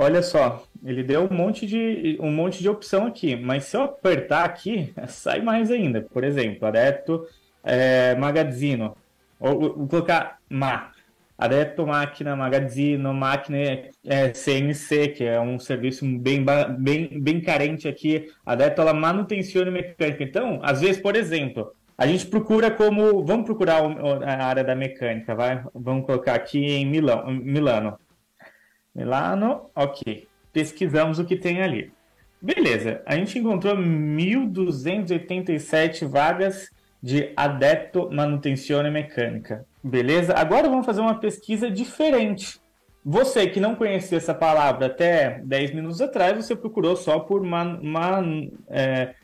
Olha 0.00 0.22
só, 0.22 0.64
ele 0.84 1.02
deu 1.02 1.24
um 1.28 1.34
monte 1.34 1.66
de 1.66 2.16
um 2.20 2.30
monte 2.30 2.60
de 2.60 2.68
opção 2.68 3.08
aqui, 3.08 3.34
mas 3.34 3.64
se 3.64 3.76
eu 3.76 3.82
apertar 3.82 4.44
aqui, 4.44 4.94
sai 5.08 5.42
mais 5.42 5.72
ainda. 5.72 6.02
Por 6.02 6.22
exemplo, 6.22 6.68
adepto 6.68 7.26
é, 7.64 8.14
magazino. 8.14 8.96
Ou 9.40 9.74
vou 9.76 9.88
colocar 9.88 10.38
ma. 10.48 10.92
Adepto 11.38 11.86
máquina, 11.86 12.34
magazino, 12.34 13.14
máquina 13.14 13.58
é, 14.04 14.34
CNC, 14.34 15.08
que 15.08 15.24
é 15.24 15.40
um 15.40 15.56
serviço 15.56 16.04
bem, 16.18 16.44
bem, 16.80 17.22
bem 17.22 17.40
carente 17.40 17.86
aqui. 17.86 18.28
Adepto 18.44 18.82
alla 18.82 18.92
manutenzione 18.92 19.70
mecânica. 19.70 20.24
Então, 20.24 20.58
às 20.64 20.80
vezes, 20.80 21.00
por 21.00 21.14
exemplo, 21.14 21.72
a 21.96 22.08
gente 22.08 22.26
procura 22.26 22.72
como. 22.72 23.24
Vamos 23.24 23.46
procurar 23.46 23.84
a 24.24 24.46
área 24.46 24.64
da 24.64 24.74
mecânica, 24.74 25.36
vai? 25.36 25.62
Vamos 25.72 26.06
colocar 26.06 26.34
aqui 26.34 26.58
em 26.58 26.84
Milão, 26.84 27.24
Milano. 27.30 27.96
Milano, 28.92 29.70
ok. 29.76 30.26
Pesquisamos 30.52 31.20
o 31.20 31.24
que 31.24 31.36
tem 31.36 31.62
ali. 31.62 31.92
Beleza, 32.42 33.00
a 33.06 33.14
gente 33.16 33.38
encontrou 33.38 33.76
1.287 33.76 36.04
vagas 36.06 36.68
de 37.02 37.32
adepto 37.36 38.10
manutenzione 38.10 38.90
mecânica. 38.90 39.64
Beleza? 39.82 40.34
Agora 40.34 40.68
vamos 40.68 40.86
fazer 40.86 41.00
uma 41.00 41.18
pesquisa 41.18 41.70
diferente. 41.70 42.60
Você 43.04 43.46
que 43.46 43.60
não 43.60 43.74
conhecia 43.74 44.18
essa 44.18 44.34
palavra 44.34 44.86
até 44.86 45.40
10 45.44 45.72
minutos 45.72 46.00
atrás, 46.00 46.36
você 46.36 46.54
procurou 46.54 46.96
só 46.96 47.20
por 47.20 47.42
man, 47.42 47.80
man, 47.82 48.50
é, 48.68 49.14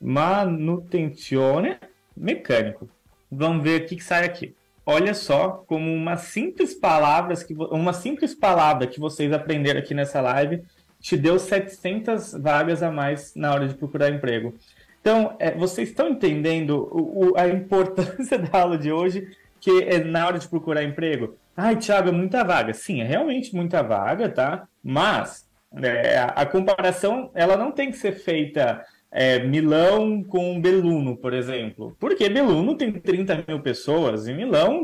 manutenzione 0.00 1.76
mecânico. 2.16 2.88
Vamos 3.30 3.64
ver 3.64 3.80
o 3.80 3.86
que, 3.86 3.96
que 3.96 4.04
sai 4.04 4.24
aqui. 4.24 4.54
Olha 4.84 5.14
só 5.14 5.64
como 5.66 5.92
uma 5.92 6.16
simples 6.16 6.74
palavras 6.74 7.42
que 7.42 7.54
uma 7.54 7.92
simples 7.92 8.34
palavra 8.34 8.86
que 8.86 9.00
vocês 9.00 9.32
aprenderam 9.32 9.80
aqui 9.80 9.94
nessa 9.94 10.20
live 10.20 10.62
te 11.00 11.16
deu 11.16 11.38
700 11.38 12.32
vagas 12.34 12.82
a 12.82 12.90
mais 12.90 13.34
na 13.34 13.52
hora 13.52 13.66
de 13.66 13.74
procurar 13.74 14.10
emprego. 14.10 14.54
Então, 15.02 15.34
é, 15.40 15.50
vocês 15.50 15.88
estão 15.88 16.08
entendendo 16.08 16.88
o, 16.92 17.32
o, 17.32 17.36
a 17.36 17.48
importância 17.48 18.38
da 18.40 18.60
aula 18.60 18.78
de 18.78 18.90
hoje, 18.90 19.36
que 19.60 19.82
é 19.82 19.98
na 19.98 20.24
hora 20.26 20.38
de 20.38 20.48
procurar 20.48 20.84
emprego? 20.84 21.36
Ai, 21.56 21.76
Thiago, 21.76 22.08
é 22.08 22.12
muita 22.12 22.44
vaga. 22.44 22.72
Sim, 22.72 23.00
é 23.00 23.04
realmente 23.04 23.54
muita 23.54 23.82
vaga, 23.82 24.28
tá? 24.28 24.66
Mas 24.82 25.46
é, 25.82 26.18
a, 26.18 26.46
comparação, 26.46 27.30
ela 27.34 27.56
não 27.56 27.72
tem 27.72 27.90
que 27.90 27.96
ser 27.96 28.12
feita 28.12 28.84
é, 29.12 29.38
Milão 29.40 30.24
com 30.24 30.58
Beluno, 30.58 31.16
por 31.16 31.34
exemplo. 31.34 31.94
Porque 32.00 32.28
Beluno 32.30 32.74
tem 32.74 32.90
30 32.90 33.44
mil 33.46 33.60
pessoas, 33.60 34.26
e 34.26 34.32
Milão, 34.32 34.80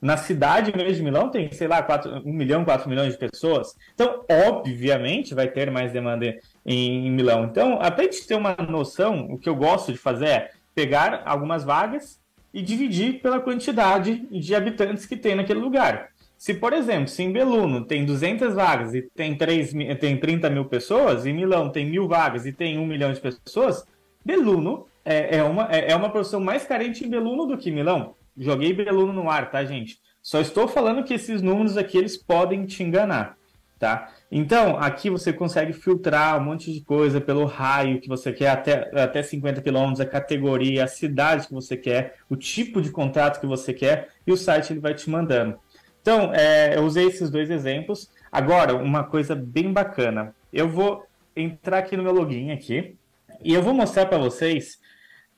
na 0.00 0.16
cidade 0.16 0.72
mesmo 0.74 0.94
de 0.94 1.02
Milão, 1.02 1.28
tem, 1.28 1.52
sei 1.52 1.68
lá, 1.68 1.82
4, 1.82 2.22
1 2.24 2.32
milhão, 2.32 2.64
4 2.64 2.88
milhões 2.88 3.12
de 3.12 3.18
pessoas. 3.18 3.76
Então, 3.92 4.24
obviamente, 4.30 5.34
vai 5.34 5.48
ter 5.48 5.70
mais 5.70 5.92
demanda 5.92 6.34
em, 6.64 7.06
em 7.06 7.10
Milão. 7.10 7.44
Então, 7.44 7.78
até 7.82 8.08
de 8.08 8.26
ter 8.26 8.34
uma 8.34 8.56
noção, 8.56 9.26
o 9.30 9.38
que 9.38 9.48
eu 9.48 9.54
gosto 9.54 9.92
de 9.92 9.98
fazer 9.98 10.26
é 10.26 10.50
pegar 10.74 11.22
algumas 11.26 11.64
vagas 11.64 12.18
e 12.52 12.62
dividir 12.62 13.20
pela 13.20 13.40
quantidade 13.40 14.26
de 14.30 14.54
habitantes 14.54 15.04
que 15.04 15.16
tem 15.16 15.34
naquele 15.34 15.60
lugar. 15.60 16.13
Se, 16.36 16.54
por 16.54 16.72
exemplo, 16.72 17.08
se 17.08 17.22
em 17.22 17.32
Beluno 17.32 17.84
tem 17.84 18.04
200 18.04 18.54
vagas 18.54 18.94
e 18.94 19.02
tem, 19.02 19.36
3, 19.36 19.72
tem 19.98 20.16
30 20.18 20.50
mil 20.50 20.64
pessoas, 20.66 21.24
em 21.24 21.32
Milão 21.32 21.70
tem 21.70 21.86
mil 21.86 22.06
vagas 22.06 22.44
e 22.44 22.52
tem 22.52 22.78
1 22.78 22.86
milhão 22.86 23.12
de 23.12 23.20
pessoas, 23.20 23.86
Beluno 24.24 24.86
é, 25.04 25.38
é, 25.38 25.42
uma, 25.42 25.68
é, 25.70 25.92
é 25.92 25.96
uma 25.96 26.10
profissão 26.10 26.40
mais 26.40 26.64
carente 26.64 27.04
em 27.04 27.08
Beluno 27.08 27.46
do 27.46 27.58
que 27.58 27.70
Milão. 27.70 28.14
Joguei 28.36 28.72
Beluno 28.72 29.12
no 29.12 29.30
ar, 29.30 29.50
tá, 29.50 29.64
gente? 29.64 29.98
Só 30.20 30.40
estou 30.40 30.66
falando 30.66 31.04
que 31.04 31.14
esses 31.14 31.42
números 31.42 31.76
aqui 31.76 31.98
eles 31.98 32.16
podem 32.16 32.64
te 32.64 32.82
enganar, 32.82 33.36
tá? 33.78 34.10
Então, 34.32 34.76
aqui 34.78 35.10
você 35.10 35.32
consegue 35.32 35.72
filtrar 35.72 36.40
um 36.40 36.44
monte 36.44 36.72
de 36.72 36.80
coisa 36.80 37.20
pelo 37.20 37.44
raio 37.44 38.00
que 38.00 38.08
você 38.08 38.32
quer, 38.32 38.48
até, 38.48 38.90
até 39.00 39.22
50 39.22 39.60
quilômetros, 39.60 40.00
a 40.00 40.06
categoria, 40.06 40.84
a 40.84 40.88
cidade 40.88 41.46
que 41.46 41.54
você 41.54 41.76
quer, 41.76 42.16
o 42.28 42.34
tipo 42.34 42.80
de 42.80 42.90
contrato 42.90 43.38
que 43.38 43.46
você 43.46 43.72
quer, 43.72 44.08
e 44.26 44.32
o 44.32 44.36
site 44.36 44.72
ele 44.72 44.80
vai 44.80 44.94
te 44.94 45.08
mandando. 45.08 45.58
Então, 46.04 46.34
é, 46.34 46.76
eu 46.76 46.82
usei 46.82 47.06
esses 47.06 47.30
dois 47.30 47.48
exemplos. 47.48 48.10
Agora, 48.30 48.74
uma 48.74 49.04
coisa 49.04 49.34
bem 49.34 49.72
bacana. 49.72 50.34
Eu 50.52 50.68
vou 50.68 51.06
entrar 51.34 51.78
aqui 51.78 51.96
no 51.96 52.02
meu 52.02 52.12
login 52.12 52.50
aqui 52.50 52.94
e 53.42 53.54
eu 53.54 53.62
vou 53.62 53.72
mostrar 53.72 54.04
para 54.04 54.18
vocês 54.18 54.78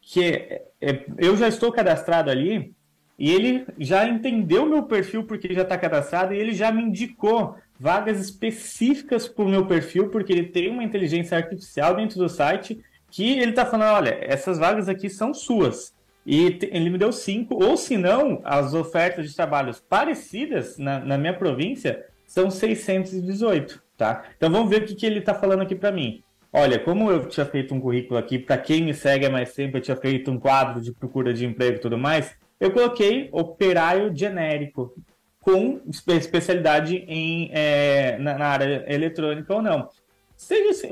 que 0.02 0.24
é, 0.24 0.62
eu 1.18 1.36
já 1.36 1.46
estou 1.46 1.70
cadastrado 1.70 2.32
ali 2.32 2.74
e 3.16 3.32
ele 3.32 3.64
já 3.78 4.08
entendeu 4.08 4.66
meu 4.66 4.82
perfil 4.82 5.22
porque 5.22 5.54
já 5.54 5.62
está 5.62 5.78
cadastrado 5.78 6.34
e 6.34 6.38
ele 6.38 6.52
já 6.52 6.72
me 6.72 6.82
indicou 6.82 7.56
vagas 7.78 8.18
específicas 8.18 9.28
para 9.28 9.44
o 9.44 9.48
meu 9.48 9.66
perfil 9.66 10.08
porque 10.08 10.32
ele 10.32 10.48
tem 10.48 10.68
uma 10.68 10.82
inteligência 10.82 11.36
artificial 11.36 11.94
dentro 11.94 12.18
do 12.18 12.28
site 12.28 12.82
que 13.08 13.38
ele 13.38 13.50
está 13.50 13.64
falando, 13.64 13.94
olha, 13.94 14.18
essas 14.20 14.58
vagas 14.58 14.88
aqui 14.88 15.08
são 15.08 15.32
suas. 15.32 15.94
E 16.26 16.58
ele 16.72 16.90
me 16.90 16.98
deu 16.98 17.12
cinco, 17.12 17.62
ou 17.62 17.76
se 17.76 17.96
não, 17.96 18.40
as 18.44 18.74
ofertas 18.74 19.28
de 19.28 19.36
trabalhos 19.36 19.78
parecidas 19.78 20.76
na, 20.76 20.98
na 20.98 21.16
minha 21.16 21.32
província 21.32 22.04
são 22.26 22.50
618, 22.50 23.80
tá? 23.96 24.24
Então 24.36 24.50
vamos 24.50 24.68
ver 24.68 24.82
o 24.82 24.86
que, 24.86 24.96
que 24.96 25.06
ele 25.06 25.20
está 25.20 25.32
falando 25.32 25.62
aqui 25.62 25.76
para 25.76 25.92
mim. 25.92 26.24
Olha, 26.52 26.80
como 26.80 27.10
eu 27.12 27.26
tinha 27.26 27.46
feito 27.46 27.72
um 27.72 27.80
currículo 27.80 28.18
aqui, 28.18 28.40
para 28.40 28.58
quem 28.58 28.82
me 28.82 28.92
segue 28.92 29.26
há 29.26 29.30
mais 29.30 29.54
tempo, 29.54 29.76
eu 29.76 29.80
tinha 29.80 29.96
feito 29.96 30.28
um 30.30 30.38
quadro 30.38 30.80
de 30.80 30.92
procura 30.92 31.32
de 31.32 31.46
emprego 31.46 31.76
e 31.76 31.80
tudo 31.80 31.96
mais, 31.96 32.34
eu 32.58 32.72
coloquei 32.72 33.28
operário 33.30 34.10
genérico, 34.16 34.92
com 35.38 35.80
especialidade 35.86 37.04
em, 37.06 37.50
é, 37.52 38.18
na, 38.18 38.36
na, 38.36 38.46
área 38.46 38.84
eletrônica 38.88 39.54
ou 39.54 39.62
não. 39.62 39.88
Seja 40.36 40.70
assim, 40.70 40.90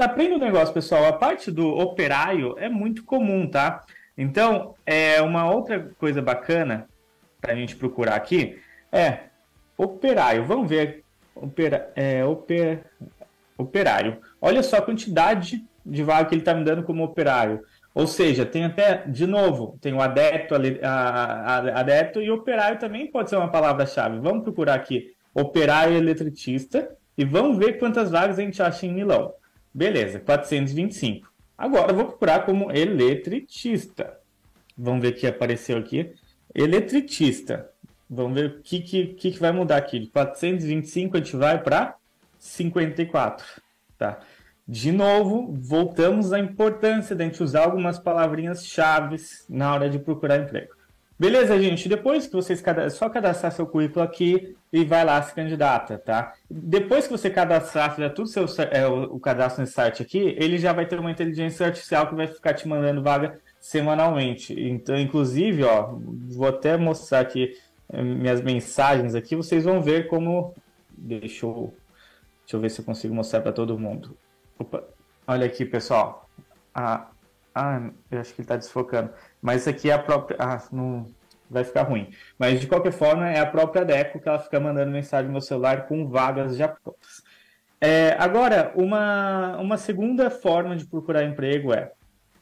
aprenda 0.00 0.34
o 0.34 0.38
um 0.38 0.40
negócio, 0.40 0.72
pessoal. 0.72 1.04
A 1.04 1.12
parte 1.12 1.50
do 1.50 1.68
operário 1.68 2.54
é 2.58 2.70
muito 2.70 3.04
comum, 3.04 3.46
tá? 3.46 3.84
Então, 4.20 4.74
é 4.84 5.22
uma 5.22 5.50
outra 5.50 5.80
coisa 5.98 6.20
bacana 6.20 6.86
para 7.40 7.54
a 7.54 7.56
gente 7.56 7.74
procurar 7.74 8.16
aqui 8.16 8.60
é 8.92 9.20
operário. 9.78 10.44
Vamos 10.44 10.68
ver 10.68 11.02
opera, 11.34 11.90
é, 11.96 12.22
oper, 12.22 12.84
operário. 13.56 14.18
Olha 14.38 14.62
só 14.62 14.76
a 14.76 14.82
quantidade 14.82 15.64
de 15.86 16.02
vaga 16.02 16.28
que 16.28 16.34
ele 16.34 16.42
está 16.42 16.52
me 16.52 16.62
dando 16.62 16.82
como 16.82 17.02
operário. 17.02 17.62
Ou 17.94 18.06
seja, 18.06 18.44
tem 18.44 18.66
até, 18.66 19.06
de 19.06 19.26
novo, 19.26 19.78
tem 19.80 19.94
o 19.94 20.02
adepto, 20.02 20.54
a, 20.54 20.90
a, 20.90 21.80
adepto 21.80 22.20
e 22.20 22.30
operário 22.30 22.78
também 22.78 23.10
pode 23.10 23.30
ser 23.30 23.36
uma 23.36 23.50
palavra-chave. 23.50 24.18
Vamos 24.18 24.44
procurar 24.44 24.74
aqui 24.74 25.14
operário 25.34 25.96
eletricista 25.96 26.94
e 27.16 27.24
vamos 27.24 27.56
ver 27.56 27.78
quantas 27.78 28.10
vagas 28.10 28.38
a 28.38 28.42
gente 28.42 28.62
acha 28.62 28.84
em 28.84 28.92
Milão. 28.92 29.32
Beleza, 29.72 30.20
425. 30.20 31.26
Agora 31.56 31.92
vou 31.92 32.04
procurar 32.04 32.46
como 32.46 32.70
eletricista. 32.70 34.19
Vamos 34.82 35.02
ver 35.02 35.08
o 35.08 35.14
que 35.14 35.26
apareceu 35.26 35.76
aqui. 35.76 36.12
Eletricista. 36.54 37.68
Vamos 38.08 38.40
ver 38.40 38.46
o 38.46 38.62
que, 38.62 38.80
que, 38.80 39.06
que 39.14 39.38
vai 39.38 39.52
mudar 39.52 39.76
aqui. 39.76 40.00
De 40.00 40.06
425 40.06 41.16
a 41.16 41.20
gente 41.20 41.36
vai 41.36 41.62
para 41.62 41.96
54. 42.38 43.46
Tá? 43.98 44.18
De 44.66 44.90
novo, 44.90 45.52
voltamos 45.52 46.32
à 46.32 46.38
importância 46.38 47.14
de 47.14 47.22
a 47.22 47.26
gente 47.26 47.42
usar 47.42 47.64
algumas 47.64 47.98
palavrinhas 47.98 48.64
chaves 48.64 49.44
na 49.50 49.74
hora 49.74 49.90
de 49.90 49.98
procurar 49.98 50.38
emprego. 50.38 50.72
Beleza, 51.18 51.60
gente? 51.60 51.86
Depois 51.86 52.26
que 52.26 52.32
vocês 52.32 52.64
é 52.66 52.88
só 52.88 53.10
cadastrar 53.10 53.52
seu 53.52 53.66
currículo 53.66 54.02
aqui 54.02 54.56
e 54.72 54.86
vai 54.86 55.04
lá 55.04 55.20
se 55.20 55.34
candidata, 55.34 55.98
tá? 55.98 56.32
Depois 56.50 57.06
que 57.06 57.12
você 57.12 57.28
cadastrar, 57.28 57.94
fizer 57.94 58.08
tudo 58.08 58.28
seu, 58.28 58.46
é, 58.70 58.86
o, 58.86 59.16
o 59.16 59.20
cadastro 59.20 59.60
nesse 59.60 59.74
site 59.74 60.02
aqui, 60.02 60.34
ele 60.38 60.56
já 60.56 60.72
vai 60.72 60.86
ter 60.86 60.98
uma 60.98 61.10
inteligência 61.10 61.66
artificial 61.66 62.08
que 62.08 62.14
vai 62.14 62.26
ficar 62.26 62.54
te 62.54 62.66
mandando 62.66 63.02
vaga 63.02 63.38
semanalmente. 63.60 64.58
Então, 64.58 64.98
inclusive, 64.98 65.62
ó, 65.62 65.94
vou 66.28 66.48
até 66.48 66.76
mostrar 66.76 67.20
aqui 67.20 67.54
eh, 67.92 68.02
minhas 68.02 68.40
mensagens 68.40 69.14
aqui, 69.14 69.36
vocês 69.36 69.64
vão 69.64 69.82
ver 69.82 70.08
como. 70.08 70.54
Deixa 70.96 71.46
eu, 71.46 71.74
deixa 72.40 72.56
eu 72.56 72.60
ver 72.60 72.70
se 72.70 72.80
eu 72.80 72.84
consigo 72.84 73.14
mostrar 73.14 73.40
para 73.42 73.52
todo 73.52 73.78
mundo. 73.78 74.16
Opa, 74.58 74.82
olha 75.26 75.46
aqui, 75.46 75.64
pessoal. 75.64 76.28
Ah, 76.74 77.10
ah, 77.54 77.90
eu 78.10 78.20
acho 78.20 78.34
que 78.34 78.40
ele 78.40 78.44
está 78.44 78.56
desfocando. 78.56 79.12
Mas 79.40 79.62
isso 79.62 79.70
aqui 79.70 79.90
é 79.90 79.94
a 79.94 79.98
própria. 79.98 80.36
Ah, 80.40 80.62
não 80.72 81.06
vai 81.48 81.64
ficar 81.64 81.82
ruim. 81.82 82.10
Mas 82.38 82.60
de 82.60 82.66
qualquer 82.66 82.92
forma, 82.92 83.28
é 83.28 83.40
a 83.40 83.46
própria 83.46 83.84
Deco 83.84 84.20
que 84.20 84.28
ela 84.28 84.38
fica 84.38 84.60
mandando 84.60 84.90
mensagem 84.90 85.26
no 85.26 85.32
meu 85.32 85.40
celular 85.40 85.86
com 85.86 86.08
vagas 86.08 86.56
já 86.56 86.68
prontas. 86.68 87.22
É, 87.80 88.14
agora, 88.18 88.72
uma, 88.76 89.56
uma 89.58 89.76
segunda 89.78 90.30
forma 90.30 90.76
de 90.76 90.84
procurar 90.86 91.24
emprego 91.24 91.72
é 91.72 91.92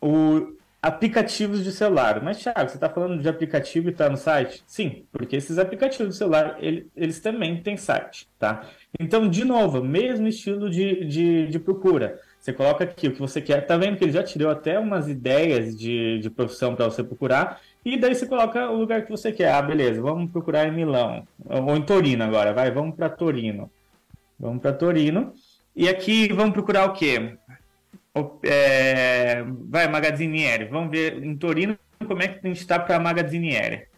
o 0.00 0.57
aplicativos 0.80 1.64
de 1.64 1.72
celular. 1.72 2.22
Mas, 2.22 2.38
Thiago, 2.38 2.68
você 2.68 2.76
está 2.76 2.88
falando 2.88 3.20
de 3.20 3.28
aplicativo 3.28 3.88
e 3.88 3.92
está 3.92 4.08
no 4.08 4.16
site? 4.16 4.62
Sim, 4.66 5.04
porque 5.12 5.36
esses 5.36 5.58
aplicativos 5.58 6.12
de 6.12 6.18
celular, 6.18 6.56
ele, 6.60 6.88
eles 6.96 7.20
também 7.20 7.60
têm 7.62 7.76
site, 7.76 8.28
tá? 8.38 8.64
Então, 8.98 9.28
de 9.28 9.44
novo, 9.44 9.82
mesmo 9.82 10.28
estilo 10.28 10.70
de, 10.70 11.04
de, 11.04 11.46
de 11.48 11.58
procura. 11.58 12.20
Você 12.40 12.52
coloca 12.52 12.84
aqui 12.84 13.08
o 13.08 13.12
que 13.12 13.20
você 13.20 13.40
quer. 13.40 13.66
Tá 13.66 13.76
vendo 13.76 13.96
que 13.96 14.04
ele 14.04 14.12
já 14.12 14.22
te 14.22 14.38
deu 14.38 14.48
até 14.48 14.78
umas 14.78 15.08
ideias 15.08 15.76
de, 15.76 16.20
de 16.20 16.30
profissão 16.30 16.74
para 16.74 16.86
você 16.86 17.02
procurar. 17.02 17.60
E 17.84 17.98
daí 17.98 18.14
você 18.14 18.26
coloca 18.26 18.70
o 18.70 18.76
lugar 18.76 19.02
que 19.04 19.10
você 19.10 19.32
quer. 19.32 19.52
Ah, 19.52 19.60
beleza, 19.60 20.00
vamos 20.00 20.30
procurar 20.30 20.66
em 20.66 20.72
Milão. 20.72 21.26
Ou 21.44 21.76
em 21.76 21.82
Torino 21.82 22.22
agora, 22.24 22.54
vai, 22.54 22.70
vamos 22.70 22.94
para 22.94 23.10
Torino. 23.10 23.70
Vamos 24.38 24.62
para 24.62 24.72
Torino. 24.72 25.32
E 25.74 25.88
aqui 25.88 26.32
vamos 26.32 26.52
procurar 26.52 26.86
o 26.86 26.92
quê? 26.92 27.36
É, 28.42 29.42
vai, 29.68 29.88
Magazziniere. 29.88 30.66
Vamos 30.66 30.90
ver 30.90 31.22
em 31.22 31.36
Torino 31.36 31.78
como 32.06 32.22
é 32.22 32.28
que 32.28 32.46
a 32.46 32.48
gente 32.48 32.60
está 32.60 32.78
para 32.78 32.98
Magazziniere. 32.98 33.88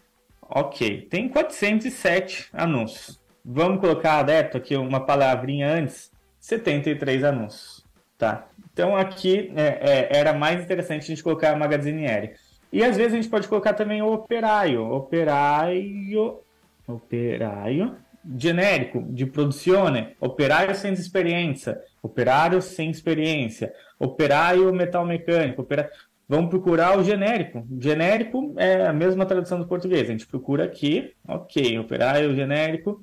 Ok, 0.41 1.07
tem 1.09 1.29
407 1.29 2.49
anúncios. 2.53 3.21
Vamos 3.43 3.79
colocar 3.79 4.19
adepto 4.19 4.57
aqui 4.57 4.75
uma 4.75 5.05
palavrinha 5.05 5.71
antes. 5.71 6.11
73 6.39 7.23
anúncios. 7.23 7.85
Tá? 8.17 8.47
Então 8.71 8.95
aqui 8.95 9.51
é, 9.55 10.09
é, 10.11 10.17
era 10.19 10.33
mais 10.33 10.63
interessante 10.63 11.03
a 11.03 11.07
gente 11.07 11.23
colocar 11.23 11.51
a 11.51 11.55
Magazziniere. 11.55 12.33
E 12.71 12.83
às 12.83 12.97
vezes 12.97 13.13
a 13.13 13.15
gente 13.15 13.29
pode 13.29 13.47
colocar 13.47 13.73
também 13.73 14.01
o 14.01 14.13
operário. 14.13 14.85
Operário. 14.91 16.39
Operário 16.87 17.97
genérico 18.37 19.03
de 19.09 19.25
produzione, 19.25 20.15
operário 20.19 20.75
sem 20.75 20.93
experiência, 20.93 21.79
operário 22.01 22.61
sem 22.61 22.89
experiência, 22.89 23.73
operário 23.99 24.73
metal 24.73 25.05
mecânico, 25.05 25.61
operário... 25.61 25.91
vamos 26.27 26.49
procurar 26.49 26.97
o 26.97 27.03
genérico. 27.03 27.65
Genérico 27.79 28.53
é 28.57 28.87
a 28.87 28.93
mesma 28.93 29.25
tradução 29.25 29.59
do 29.59 29.67
português. 29.67 30.07
A 30.07 30.11
gente 30.11 30.27
procura 30.27 30.65
aqui, 30.65 31.13
ok, 31.27 31.79
operário 31.79 32.35
genérico, 32.35 33.01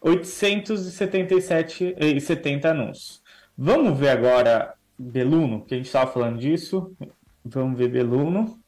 877 0.00 1.96
e 1.98 2.20
70 2.20 2.70
anúncios. 2.70 3.22
Vamos 3.56 3.98
ver 3.98 4.10
agora 4.10 4.74
Beluno, 4.98 5.64
que 5.64 5.74
a 5.74 5.76
gente 5.76 5.86
estava 5.86 6.10
falando 6.10 6.38
disso. 6.38 6.92
Vamos 7.44 7.78
ver 7.78 7.88
Beluno. 7.88 8.58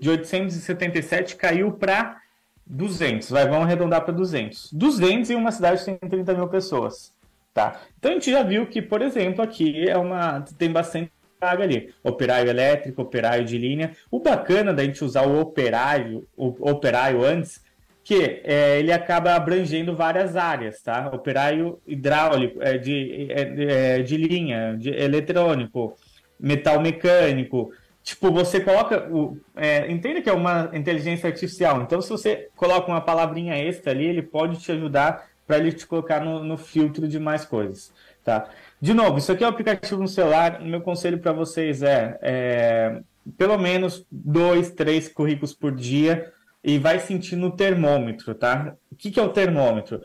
De 0.00 0.10
877 0.10 1.36
caiu 1.36 1.72
para 1.72 2.20
200, 2.68 3.30
vai, 3.30 3.48
vamos 3.48 3.64
arredondar 3.64 4.02
para 4.04 4.12
200. 4.12 4.72
200 4.72 5.30
em 5.30 5.34
uma 5.34 5.50
cidade 5.50 5.84
tem 5.84 5.96
30 5.96 6.34
mil 6.34 6.48
pessoas, 6.48 7.14
tá? 7.54 7.80
Então 7.98 8.10
a 8.10 8.14
gente 8.14 8.30
já 8.30 8.42
viu 8.42 8.66
que, 8.66 8.82
por 8.82 9.00
exemplo, 9.00 9.42
aqui 9.42 9.88
é 9.88 9.96
uma 9.96 10.42
tem 10.58 10.70
bastante 10.70 11.10
vaga 11.40 11.64
ali. 11.64 11.94
Operário 12.02 12.50
elétrico, 12.50 13.02
operário 13.02 13.44
de 13.44 13.56
linha. 13.56 13.92
O 14.10 14.20
bacana 14.20 14.74
da 14.74 14.84
gente 14.84 15.04
usar 15.04 15.26
o 15.26 15.40
operário, 15.40 16.26
o 16.36 16.70
operário 16.70 17.24
antes, 17.24 17.62
que 18.04 18.40
é, 18.44 18.78
ele 18.78 18.92
acaba 18.92 19.34
abrangendo 19.34 19.94
várias 19.94 20.36
áreas, 20.36 20.80
tá? 20.82 21.10
Operário 21.12 21.78
hidráulico, 21.86 22.62
é, 22.62 22.76
de, 22.76 23.28
é, 23.30 23.98
é 23.98 24.02
de 24.02 24.16
linha, 24.16 24.76
de 24.78 24.90
eletrônico, 24.90 25.96
metal 26.38 26.80
mecânico. 26.80 27.72
Tipo, 28.08 28.32
você 28.32 28.58
coloca. 28.58 29.06
O, 29.10 29.38
é, 29.54 29.92
entenda 29.92 30.22
que 30.22 30.30
é 30.30 30.32
uma 30.32 30.70
inteligência 30.72 31.28
artificial. 31.28 31.82
Então, 31.82 32.00
se 32.00 32.08
você 32.08 32.48
coloca 32.56 32.90
uma 32.90 33.02
palavrinha 33.02 33.54
extra 33.54 33.92
ali, 33.92 34.06
ele 34.06 34.22
pode 34.22 34.58
te 34.60 34.72
ajudar 34.72 35.28
para 35.46 35.58
ele 35.58 35.72
te 35.72 35.86
colocar 35.86 36.24
no, 36.24 36.42
no, 36.42 36.56
filtro 36.56 37.06
de 37.06 37.18
mais 37.18 37.44
coisas. 37.44 37.92
Tá? 38.24 38.48
De 38.80 38.94
novo, 38.94 39.18
isso 39.18 39.30
aqui 39.30 39.44
é 39.44 39.46
um 39.46 39.50
aplicativo 39.50 40.00
no 40.00 40.08
celular. 40.08 40.62
Meu 40.62 40.80
conselho 40.80 41.18
para 41.18 41.32
vocês 41.32 41.82
é, 41.82 42.18
é 42.22 43.00
pelo 43.36 43.58
menos 43.58 44.06
dois, 44.10 44.70
três 44.70 45.06
currículos 45.06 45.52
por 45.52 45.70
dia 45.74 46.32
e 46.64 46.78
vai 46.78 46.98
sentindo 47.00 47.48
o 47.48 47.56
termômetro, 47.56 48.34
tá? 48.34 48.74
O 48.90 48.96
que, 48.96 49.10
que 49.10 49.20
é 49.20 49.22
o 49.22 49.34
termômetro? 49.34 50.00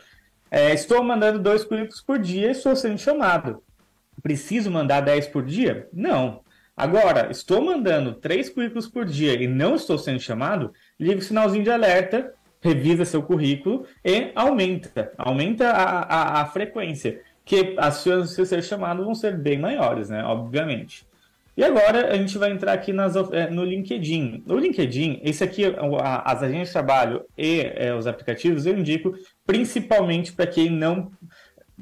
É, 0.51 0.73
estou 0.73 1.01
mandando 1.01 1.39
dois 1.39 1.63
currículos 1.63 2.01
por 2.01 2.19
dia 2.19 2.49
e 2.49 2.51
estou 2.51 2.75
sendo 2.75 2.97
chamado. 2.97 3.63
Preciso 4.21 4.69
mandar 4.69 4.99
10 4.99 5.27
por 5.27 5.43
dia? 5.43 5.87
Não. 5.93 6.42
Agora, 6.75 7.29
estou 7.29 7.61
mandando 7.61 8.13
três 8.13 8.49
currículos 8.49 8.87
por 8.87 9.05
dia 9.05 9.33
e 9.41 9.47
não 9.47 9.75
estou 9.75 9.97
sendo 9.97 10.19
chamado, 10.19 10.73
liga 10.99 11.19
o 11.19 11.23
sinalzinho 11.23 11.63
de 11.63 11.69
alerta, 11.69 12.33
revisa 12.61 13.05
seu 13.05 13.21
currículo 13.21 13.85
e 14.03 14.31
aumenta, 14.33 15.11
aumenta 15.17 15.69
a, 15.69 15.99
a, 16.01 16.41
a 16.41 16.45
frequência, 16.45 17.21
que 17.45 17.75
as 17.77 18.03
chances 18.03 18.35
de 18.35 18.45
ser 18.45 18.63
chamado 18.63 19.03
vão 19.03 19.13
ser 19.13 19.37
bem 19.37 19.59
maiores, 19.59 20.09
né? 20.09 20.23
Obviamente. 20.23 21.05
E 21.55 21.63
agora 21.63 22.11
a 22.11 22.17
gente 22.17 22.35
vai 22.37 22.51
entrar 22.51 22.73
aqui 22.73 22.91
nas, 22.91 23.15
é, 23.31 23.47
no 23.49 23.63
LinkedIn. 23.63 24.43
No 24.47 24.57
LinkedIn, 24.57 25.21
esse 25.23 25.43
aqui, 25.43 25.63
as 26.23 26.41
agências 26.41 26.69
de 26.69 26.73
trabalho 26.73 27.23
e 27.37 27.61
é, 27.75 27.93
os 27.93 28.07
aplicativos, 28.07 28.65
eu 28.65 28.75
indico 28.75 29.13
principalmente 29.45 30.33
para 30.33 30.47
quem 30.47 30.71
não 30.71 31.11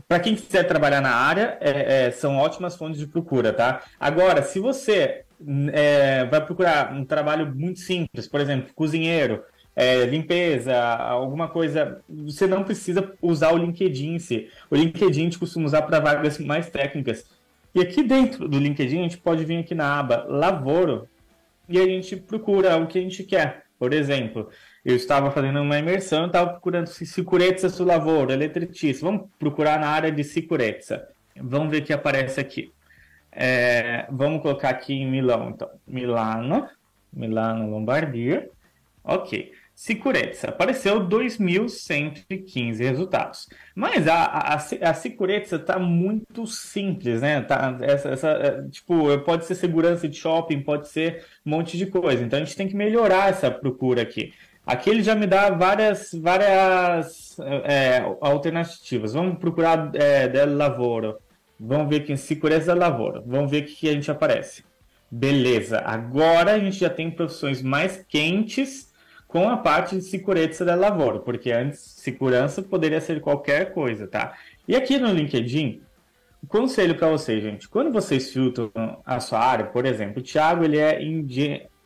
para 0.07 0.19
quem 0.19 0.35
quiser 0.35 0.67
trabalhar 0.67 1.01
na 1.01 1.13
área, 1.13 1.57
é, 1.59 2.07
é, 2.07 2.11
são 2.11 2.37
ótimas 2.37 2.75
fontes 2.75 2.99
de 2.99 3.07
procura, 3.07 3.51
tá? 3.53 3.83
Agora, 3.99 4.41
se 4.41 4.59
você 4.59 5.23
é, 5.73 6.25
vai 6.25 6.45
procurar 6.45 6.93
um 6.93 7.03
trabalho 7.03 7.53
muito 7.53 7.79
simples, 7.79 8.27
por 8.27 8.39
exemplo, 8.39 8.73
cozinheiro, 8.75 9.43
é, 9.75 10.05
limpeza, 10.05 10.77
alguma 10.77 11.47
coisa, 11.47 12.01
você 12.09 12.45
não 12.45 12.63
precisa 12.63 13.13
usar 13.21 13.53
o 13.53 13.57
LinkedIn 13.57 14.15
em 14.15 14.19
si. 14.19 14.49
O 14.69 14.75
LinkedIn 14.75 15.21
a 15.21 15.23
gente 15.23 15.39
costuma 15.39 15.65
usar 15.65 15.81
para 15.83 15.99
vagas 15.99 16.37
mais 16.39 16.69
técnicas. 16.69 17.25
E 17.73 17.79
aqui 17.79 18.03
dentro 18.03 18.47
do 18.49 18.59
LinkedIn, 18.59 18.99
a 18.99 19.03
gente 19.03 19.17
pode 19.17 19.45
vir 19.45 19.59
aqui 19.59 19.73
na 19.73 19.99
aba 19.99 20.25
Lavoro 20.27 21.07
e 21.69 21.79
a 21.79 21.85
gente 21.85 22.17
procura 22.17 22.75
o 22.77 22.87
que 22.87 22.99
a 22.99 23.01
gente 23.01 23.23
quer. 23.23 23.63
Por 23.79 23.93
exemplo, 23.93 24.49
eu 24.83 24.95
estava 24.95 25.29
fazendo 25.31 25.61
uma 25.61 25.77
imersão, 25.77 26.25
estava 26.25 26.51
procurando 26.51 26.87
sicurezza 26.87 27.69
sul 27.69 27.85
lavoro, 27.85 28.31
eletricista. 28.31 29.05
Vamos 29.05 29.29
procurar 29.37 29.79
na 29.79 29.87
área 29.87 30.11
de 30.11 30.23
sicurezza. 30.23 31.07
Vamos 31.39 31.69
ver 31.69 31.81
o 31.81 31.85
que 31.85 31.93
aparece 31.93 32.39
aqui. 32.39 32.71
É, 33.31 34.07
vamos 34.09 34.41
colocar 34.41 34.69
aqui 34.69 34.93
em 34.93 35.09
Milão, 35.09 35.51
então. 35.51 35.69
Milano, 35.87 36.67
Milano, 37.13 37.69
Lombardia. 37.69 38.49
Ok. 39.03 39.53
Sicurezza. 39.73 40.49
Apareceu 40.49 41.07
2.115 41.07 42.77
resultados. 42.79 43.47
Mas 43.73 44.07
a, 44.07 44.25
a, 44.25 44.55
a 44.55 44.91
está 44.91 45.79
muito 45.79 46.45
simples, 46.45 47.21
né? 47.21 47.41
Tá, 47.41 47.77
essa, 47.81 48.09
essa, 48.09 48.29
é, 48.29 48.69
tipo, 48.69 49.17
pode 49.19 49.45
ser 49.45 49.55
segurança 49.55 50.07
de 50.07 50.17
shopping, 50.17 50.61
pode 50.61 50.87
ser 50.89 51.25
um 51.45 51.51
monte 51.51 51.77
de 51.77 51.85
coisa. 51.85 52.23
Então 52.23 52.39
a 52.39 52.43
gente 52.43 52.55
tem 52.55 52.67
que 52.67 52.75
melhorar 52.75 53.29
essa 53.29 53.49
procura 53.49 54.01
aqui. 54.01 54.33
Aqui 54.65 54.89
ele 54.89 55.01
já 55.01 55.15
me 55.15 55.25
dá 55.25 55.49
várias, 55.49 56.11
várias 56.13 57.37
é, 57.39 58.03
alternativas. 58.21 59.13
Vamos 59.13 59.39
procurar 59.39 59.91
é, 59.95 60.27
del 60.27 60.55
lavoro. 60.55 61.17
Vamos 61.59 61.89
ver 61.89 62.09
em 62.09 62.15
segurança 62.15 62.73
lavoro. 62.73 63.23
Vamos 63.25 63.49
ver 63.49 63.63
o 63.63 63.65
que 63.65 63.89
a 63.89 63.93
gente 63.93 64.09
aparece. 64.11 64.63
Beleza. 65.09 65.79
Agora 65.79 66.53
a 66.53 66.59
gente 66.59 66.79
já 66.79 66.89
tem 66.89 67.09
profissões 67.09 67.61
mais 67.61 68.05
quentes 68.07 68.91
com 69.27 69.49
a 69.49 69.57
parte 69.57 69.95
de 69.95 70.01
segurança 70.01 70.63
del 70.63 70.79
lavoro, 70.79 71.21
porque 71.21 71.51
antes 71.51 71.79
segurança 71.79 72.61
poderia 72.61 72.99
ser 72.99 73.21
qualquer 73.21 73.73
coisa, 73.73 74.05
tá? 74.07 74.33
E 74.67 74.75
aqui 74.75 74.97
no 74.97 75.07
LinkedIn, 75.11 75.81
conselho 76.47 76.95
para 76.95 77.09
vocês, 77.09 77.41
gente, 77.41 77.69
quando 77.69 77.91
vocês 77.93 78.31
filtram 78.31 78.71
a 79.05 79.19
sua 79.21 79.39
área, 79.39 79.65
por 79.65 79.85
exemplo, 79.85 80.19
o 80.19 80.23
Thiago 80.23 80.65
ele 80.65 80.77
é 80.77 81.01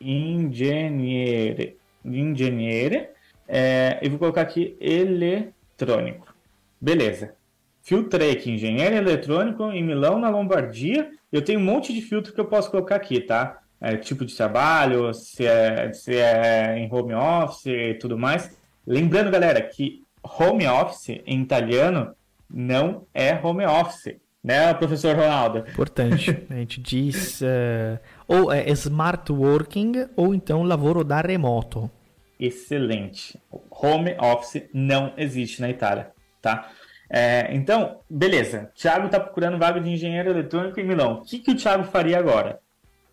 engenheiro 0.00 1.76
engenheiro. 2.06 3.06
É, 3.48 3.98
e 4.02 4.08
vou 4.08 4.18
colocar 4.18 4.42
aqui 4.42 4.76
eletrônico. 4.80 6.34
Beleza. 6.80 7.34
Filtrei 7.82 8.32
aqui 8.32 8.50
engenheiro 8.50 8.96
eletrônico 8.96 9.70
em 9.70 9.84
Milão, 9.84 10.18
na 10.18 10.28
Lombardia. 10.28 11.10
Eu 11.30 11.42
tenho 11.42 11.60
um 11.60 11.64
monte 11.64 11.92
de 11.92 12.02
filtro 12.02 12.32
que 12.32 12.40
eu 12.40 12.46
posso 12.46 12.70
colocar 12.70 12.96
aqui, 12.96 13.20
tá? 13.20 13.60
É, 13.80 13.96
tipo 13.96 14.24
de 14.24 14.34
trabalho, 14.34 15.12
se 15.14 15.46
é, 15.46 15.92
se 15.92 16.16
é 16.16 16.78
em 16.78 16.92
home 16.92 17.14
office 17.14 17.66
e 17.66 17.94
tudo 17.94 18.18
mais. 18.18 18.56
Lembrando, 18.86 19.30
galera, 19.30 19.60
que 19.60 20.02
home 20.22 20.66
office 20.66 21.20
em 21.26 21.42
italiano 21.42 22.14
não 22.48 23.06
é 23.12 23.38
home 23.40 23.64
office, 23.64 24.16
né, 24.42 24.72
professor 24.74 25.14
Ronaldo? 25.14 25.58
Importante. 25.58 26.42
A 26.50 26.54
gente 26.54 26.80
diz 26.80 27.40
uh, 27.42 27.98
ou 28.26 28.52
é 28.52 28.68
smart 28.70 29.30
working 29.30 30.06
ou 30.16 30.34
então 30.34 30.62
lavoro 30.62 31.04
da 31.04 31.20
remoto 31.20 31.90
excelente. 32.38 33.38
Home 33.70 34.16
office 34.18 34.68
não 34.72 35.12
existe 35.16 35.60
na 35.60 35.70
Itália, 35.70 36.12
tá? 36.40 36.70
É, 37.08 37.48
então, 37.54 38.00
beleza. 38.10 38.70
Thiago 38.74 39.06
está 39.06 39.20
procurando 39.20 39.58
vaga 39.58 39.80
de 39.80 39.90
engenheiro 39.90 40.30
eletrônico 40.30 40.80
em 40.80 40.84
Milão. 40.84 41.14
O 41.14 41.22
que, 41.22 41.38
que 41.38 41.50
o 41.50 41.56
Thiago 41.56 41.84
faria 41.84 42.18
agora? 42.18 42.60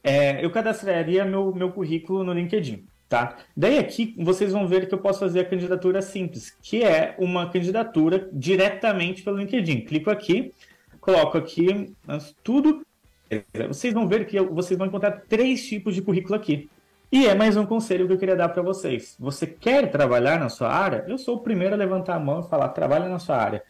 É, 0.04 0.44
eu 0.44 0.52
cadastraria 0.52 1.24
meu, 1.24 1.54
meu 1.54 1.72
currículo 1.72 2.24
no 2.24 2.34
LinkedIn, 2.34 2.86
tá? 3.08 3.38
Daí 3.56 3.78
aqui 3.78 4.16
vocês 4.18 4.52
vão 4.52 4.68
ver 4.68 4.88
que 4.88 4.94
eu 4.94 5.00
posso 5.00 5.20
fazer 5.20 5.42
a 5.42 5.46
candidatura 5.46 6.02
simples, 6.02 6.58
que 6.62 6.84
é 6.84 7.16
uma 7.18 7.50
candidatura 7.50 8.28
diretamente 8.34 9.24
pelo 9.24 9.38
LinkedIn. 9.38 9.82
Clico 9.82 10.10
aqui, 10.10 10.52
coloco 11.00 11.38
aqui 11.38 11.94
tudo. 12.44 12.86
Vocês 13.70 13.94
vão 13.94 14.08
ver 14.08 14.26
que 14.26 14.40
vocês 14.42 14.78
vão 14.78 14.88
encontrar 14.88 15.24
três 15.30 15.66
tipos 15.66 15.96
de 15.96 16.02
currículo 16.02 16.36
aqui. 16.36 16.70
E 17.14 17.28
é 17.28 17.36
mais 17.36 17.56
um 17.56 17.64
conselho 17.64 18.08
que 18.08 18.14
eu 18.14 18.18
queria 18.18 18.36
dar 18.36 18.50
para 18.50 18.64
vocês. 18.64 19.16
Você 19.20 19.46
quer 19.46 19.92
trabalhar 19.92 20.40
na 20.40 20.50
sua 20.50 20.74
área? 20.74 21.06
Eu 21.08 21.16
sou 21.20 21.36
o 21.36 21.40
primeiro 21.42 21.76
a 21.76 21.78
levantar 21.78 22.16
a 22.16 22.20
mão 22.20 22.40
e 22.40 22.50
falar: 22.50 22.70
trabalha 22.70 23.08
na 23.08 23.20
sua 23.20 23.38
área. 23.38 23.62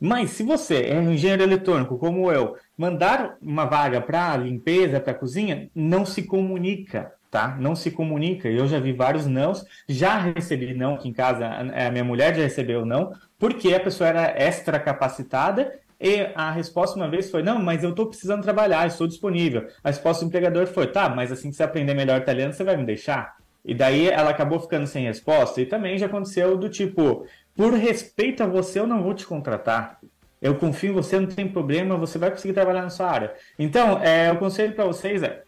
Mas 0.00 0.30
se 0.30 0.42
você 0.42 0.82
é 0.82 0.98
um 0.98 1.12
engenheiro 1.12 1.44
eletrônico 1.44 1.96
como 1.96 2.32
eu, 2.32 2.56
mandar 2.76 3.36
uma 3.40 3.66
vaga 3.66 4.00
para 4.00 4.36
limpeza, 4.36 4.98
para 4.98 5.14
cozinha, 5.14 5.70
não 5.72 6.04
se 6.04 6.24
comunica, 6.24 7.12
tá? 7.30 7.56
Não 7.60 7.76
se 7.76 7.92
comunica. 7.92 8.48
Eu 8.48 8.66
já 8.66 8.80
vi 8.80 8.92
vários 8.92 9.28
nãos, 9.28 9.64
já 9.88 10.18
recebi 10.18 10.74
não 10.74 10.94
aqui 10.94 11.08
em 11.08 11.12
casa, 11.12 11.46
a 11.46 11.92
minha 11.92 12.04
mulher 12.04 12.34
já 12.34 12.42
recebeu 12.42 12.84
não, 12.84 13.12
porque 13.38 13.72
a 13.72 13.78
pessoa 13.78 14.08
era 14.08 14.34
extra 14.36 14.80
capacitada 14.80 15.72
e 16.00 16.30
a 16.34 16.50
resposta 16.50 16.96
uma 16.96 17.08
vez 17.08 17.30
foi: 17.30 17.42
não, 17.42 17.58
mas 17.58 17.82
eu 17.82 17.90
estou 17.90 18.06
precisando 18.06 18.42
trabalhar, 18.42 18.86
estou 18.86 19.06
disponível. 19.06 19.66
A 19.82 19.88
resposta 19.88 20.24
do 20.24 20.28
empregador 20.28 20.66
foi: 20.66 20.86
tá, 20.86 21.08
mas 21.08 21.32
assim 21.32 21.50
que 21.50 21.56
você 21.56 21.62
aprender 21.62 21.94
melhor 21.94 22.20
italiano, 22.20 22.52
você 22.52 22.62
vai 22.62 22.76
me 22.76 22.84
deixar? 22.84 23.36
E 23.64 23.74
daí 23.74 24.08
ela 24.08 24.30
acabou 24.30 24.60
ficando 24.60 24.86
sem 24.86 25.04
resposta. 25.04 25.60
E 25.60 25.66
também 25.66 25.98
já 25.98 26.06
aconteceu 26.06 26.56
do 26.56 26.68
tipo: 26.68 27.26
por 27.56 27.74
respeito 27.74 28.42
a 28.42 28.46
você, 28.46 28.78
eu 28.78 28.86
não 28.86 29.02
vou 29.02 29.12
te 29.12 29.26
contratar. 29.26 29.98
Eu 30.40 30.54
confio 30.54 30.90
em 30.90 30.94
você, 30.94 31.18
não 31.18 31.26
tem 31.26 31.48
problema, 31.48 31.96
você 31.96 32.16
vai 32.16 32.30
conseguir 32.30 32.54
trabalhar 32.54 32.82
na 32.82 32.90
sua 32.90 33.10
área. 33.10 33.34
Então, 33.58 34.00
é, 34.00 34.30
o 34.30 34.38
conselho 34.38 34.74
para 34.74 34.84
vocês 34.84 35.22
é: 35.22 35.42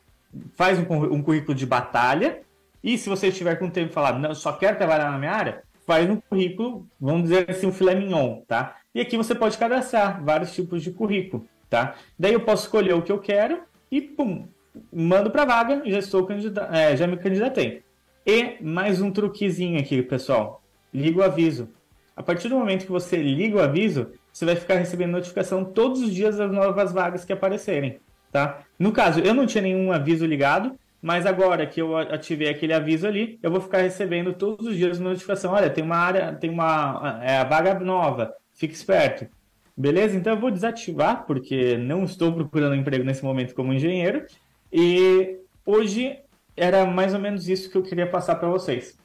faz 0.55 0.79
um, 0.79 0.83
um, 1.15 1.23
currículo 1.23 1.55
de 1.55 1.65
batalha. 1.65 2.41
E 2.83 2.99
se 2.99 3.09
você 3.09 3.29
estiver 3.29 3.57
com 3.57 3.71
tempo 3.71 3.91
e 3.91 3.95
falar, 3.95 4.19
não, 4.19 4.35
só 4.35 4.53
quero 4.53 4.79
trabalhar 4.79 5.11
na 5.11 5.19
minha 5.19 5.33
área, 5.33 5.63
faz 5.87 6.09
um 6.09 6.17
currículo, 6.17 6.87
vamos 6.99 7.25
dizer 7.25 7.51
assim, 7.51 7.67
um 7.67 7.73
filé 7.73 7.95
mignon, 7.95 8.41
tá? 8.49 8.80
E 8.93 9.01
aqui 9.01 9.17
você 9.17 9.37
pode 9.37 9.57
cadastrar 9.57 10.23
vários 10.25 10.53
tipos 10.53 10.83
de 10.83 10.91
currículo, 10.91 11.47
tá? 11.69 11.95
Daí 12.19 12.33
eu 12.33 12.41
posso 12.41 12.65
escolher 12.65 12.93
o 12.95 13.03
que 13.03 13.13
eu 13.13 13.21
quero 13.21 13.61
e, 13.89 14.01
pum, 14.01 14.49
mando 14.93 15.31
para 15.31 15.45
vaga, 15.45 15.83
já 15.87 16.01
estou 16.01 16.27
é, 16.73 16.97
já 16.97 17.07
me 17.07 17.17
candidatei. 17.17 17.85
E 18.27 18.57
mais 18.61 19.01
um 19.01 19.13
truquezinho 19.13 19.79
aqui, 19.79 20.03
pessoal. 20.03 20.61
Liga 20.93 21.21
o 21.21 21.23
aviso. 21.23 21.69
A 22.17 22.23
partir 22.23 22.49
do 22.49 22.57
momento 22.57 22.85
que 22.85 22.91
você 22.91 23.17
liga 23.17 23.59
o 23.59 23.63
aviso, 23.63 24.11
você 24.33 24.45
vai 24.45 24.57
ficar 24.57 24.75
recebendo 24.75 25.13
notificação 25.13 25.65
todos 25.65 26.03
os 26.03 26.13
dias 26.13 26.37
das 26.37 26.51
novas 26.51 26.93
vagas 26.93 27.25
que 27.25 27.33
aparecerem, 27.33 28.01
tá? 28.33 28.59
No 28.77 28.91
caso, 28.91 29.21
eu 29.21 29.33
não 29.33 29.47
tinha 29.47 29.63
nenhum 29.63 29.93
aviso 29.93 30.27
ligado, 30.27 30.77
mas 31.01 31.27
agora 31.27 31.65
que 31.65 31.81
eu 31.81 31.97
ativei 31.97 32.49
aquele 32.49 32.73
aviso 32.73 33.07
ali, 33.07 33.39
eu 33.41 33.53
vou 33.53 33.61
ficar 33.61 33.79
recebendo 33.79 34.33
todos 34.33 34.67
os 34.67 34.77
dias 34.77 34.99
notificação. 34.99 35.53
Olha, 35.53 35.71
tem 35.71 35.85
uma 35.85 35.97
área, 35.97 36.35
tem 36.35 36.51
uma 36.51 37.21
é, 37.23 37.45
vaga 37.45 37.79
nova 37.79 38.35
fique 38.61 38.75
esperto. 38.75 39.27
Beleza? 39.75 40.15
Então 40.15 40.35
eu 40.35 40.39
vou 40.39 40.51
desativar, 40.51 41.25
porque 41.27 41.79
não 41.79 42.05
estou 42.05 42.31
procurando 42.31 42.75
emprego 42.75 43.03
nesse 43.03 43.25
momento 43.25 43.55
como 43.55 43.73
engenheiro. 43.73 44.27
E 44.71 45.39
hoje 45.65 46.19
era 46.55 46.85
mais 46.85 47.15
ou 47.15 47.21
menos 47.21 47.49
isso 47.49 47.71
que 47.71 47.79
eu 47.79 47.83
queria 47.83 48.07
passar 48.07 48.35
para 48.35 48.49
vocês. 48.49 48.99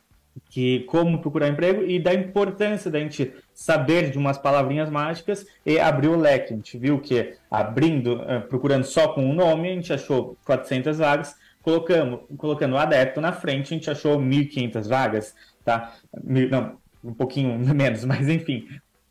que 0.49 0.81
como 0.81 1.21
procurar 1.21 1.47
emprego 1.47 1.81
e 1.83 1.97
da 1.97 2.13
importância 2.13 2.91
da 2.91 2.99
gente 2.99 3.33
saber 3.53 4.11
de 4.11 4.17
umas 4.17 4.37
palavrinhas 4.37 4.89
mágicas 4.89 5.45
e 5.65 5.79
abrir 5.79 6.09
o 6.09 6.17
leque. 6.17 6.51
A 6.51 6.57
gente 6.57 6.77
viu 6.77 6.99
que 6.99 7.35
abrindo, 7.49 8.21
eh, 8.27 8.41
procurando 8.41 8.83
só 8.83 9.07
com 9.13 9.25
o 9.25 9.29
um 9.29 9.33
nome, 9.33 9.69
a 9.69 9.73
gente 9.73 9.93
achou 9.93 10.37
400 10.45 10.97
vagas, 10.97 11.37
colocamos, 11.61 12.19
colocando 12.37 12.73
o 12.73 12.77
adepto 12.77 13.21
na 13.21 13.31
frente, 13.31 13.73
a 13.73 13.77
gente 13.77 13.89
achou 13.89 14.19
1.500 14.19 14.89
vagas, 14.89 15.33
tá? 15.63 15.95
Não, 16.21 16.77
um 17.01 17.13
pouquinho 17.13 17.57
menos, 17.73 18.03
mas 18.03 18.27
enfim. 18.27 18.67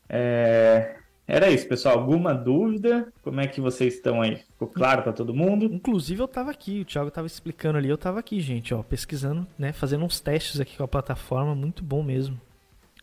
É... 0.09 0.97
Era 1.27 1.51
isso, 1.51 1.67
pessoal. 1.67 1.99
Alguma 1.99 2.35
dúvida? 2.35 3.09
Como 3.23 3.40
é 3.40 3.47
que 3.47 3.61
vocês 3.61 3.95
estão 3.95 4.21
aí? 4.21 4.37
Ficou 4.37 4.69
claro 4.69 5.03
para 5.03 5.12
todo 5.12 5.33
mundo? 5.33 5.64
Inclusive 5.64 6.21
eu 6.21 6.27
estava 6.27 6.51
aqui, 6.51 6.83
o 6.83 6.85
Thiago 6.85 7.09
estava 7.09 7.27
explicando 7.27 7.79
ali, 7.79 7.88
eu 7.88 7.95
estava 7.95 8.21
aqui, 8.21 8.40
gente, 8.40 8.75
ó, 8.75 8.83
pesquisando, 8.83 9.47
né, 9.59 9.73
fazendo 9.73 10.05
uns 10.05 10.21
testes 10.21 10.61
aqui 10.61 10.77
com 10.77 10.85
a 10.85 10.88
plataforma, 10.88 11.55
muito 11.55 11.83
bom 11.83 12.03
mesmo. 12.03 12.38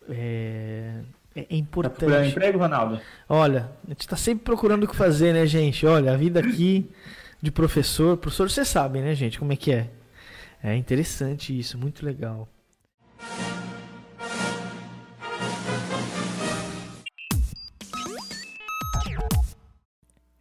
É, 0.07 0.99
é, 1.35 1.47
é 1.49 1.55
importante. 1.55 1.93
Tá 1.93 2.05
procurando 2.05 2.29
emprego, 2.29 2.59
Ronaldo? 2.59 3.01
Olha, 3.27 3.71
a 3.85 3.89
gente 3.89 4.01
está 4.01 4.15
sempre 4.15 4.43
procurando 4.43 4.83
o 4.83 4.87
que 4.87 4.95
fazer, 4.95 5.33
né, 5.33 5.45
gente? 5.47 5.85
Olha, 5.87 6.13
a 6.13 6.17
vida 6.17 6.39
aqui 6.39 6.87
de 7.41 7.51
professor, 7.51 8.17
professor, 8.17 8.49
vocês 8.51 8.67
sabem, 8.67 9.01
né, 9.01 9.15
gente, 9.15 9.39
como 9.39 9.51
é 9.51 9.55
que 9.55 9.71
é? 9.71 9.89
É 10.63 10.75
interessante 10.75 11.57
isso, 11.57 11.75
muito 11.75 12.05
legal. 12.05 12.47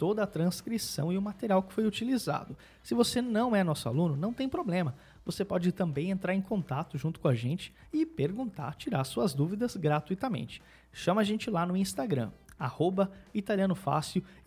toda 0.00 0.22
a 0.22 0.26
transcrição 0.26 1.12
e 1.12 1.18
o 1.18 1.20
material 1.20 1.62
que 1.62 1.74
foi 1.74 1.84
utilizado. 1.84 2.56
Se 2.82 2.94
você 2.94 3.20
não 3.20 3.54
é 3.54 3.62
nosso 3.62 3.86
aluno, 3.86 4.16
não 4.16 4.32
tem 4.32 4.48
problema. 4.48 4.94
Você 5.26 5.44
pode 5.44 5.70
também 5.72 6.10
entrar 6.10 6.34
em 6.34 6.40
contato 6.40 6.96
junto 6.96 7.20
com 7.20 7.28
a 7.28 7.34
gente 7.34 7.70
e 7.92 8.06
perguntar, 8.06 8.74
tirar 8.76 9.04
suas 9.04 9.34
dúvidas 9.34 9.76
gratuitamente. 9.76 10.62
Chama 10.90 11.20
a 11.20 11.24
gente 11.24 11.50
lá 11.50 11.66
no 11.66 11.76
Instagram, 11.76 12.30
arroba 12.58 13.12
e 13.34 13.42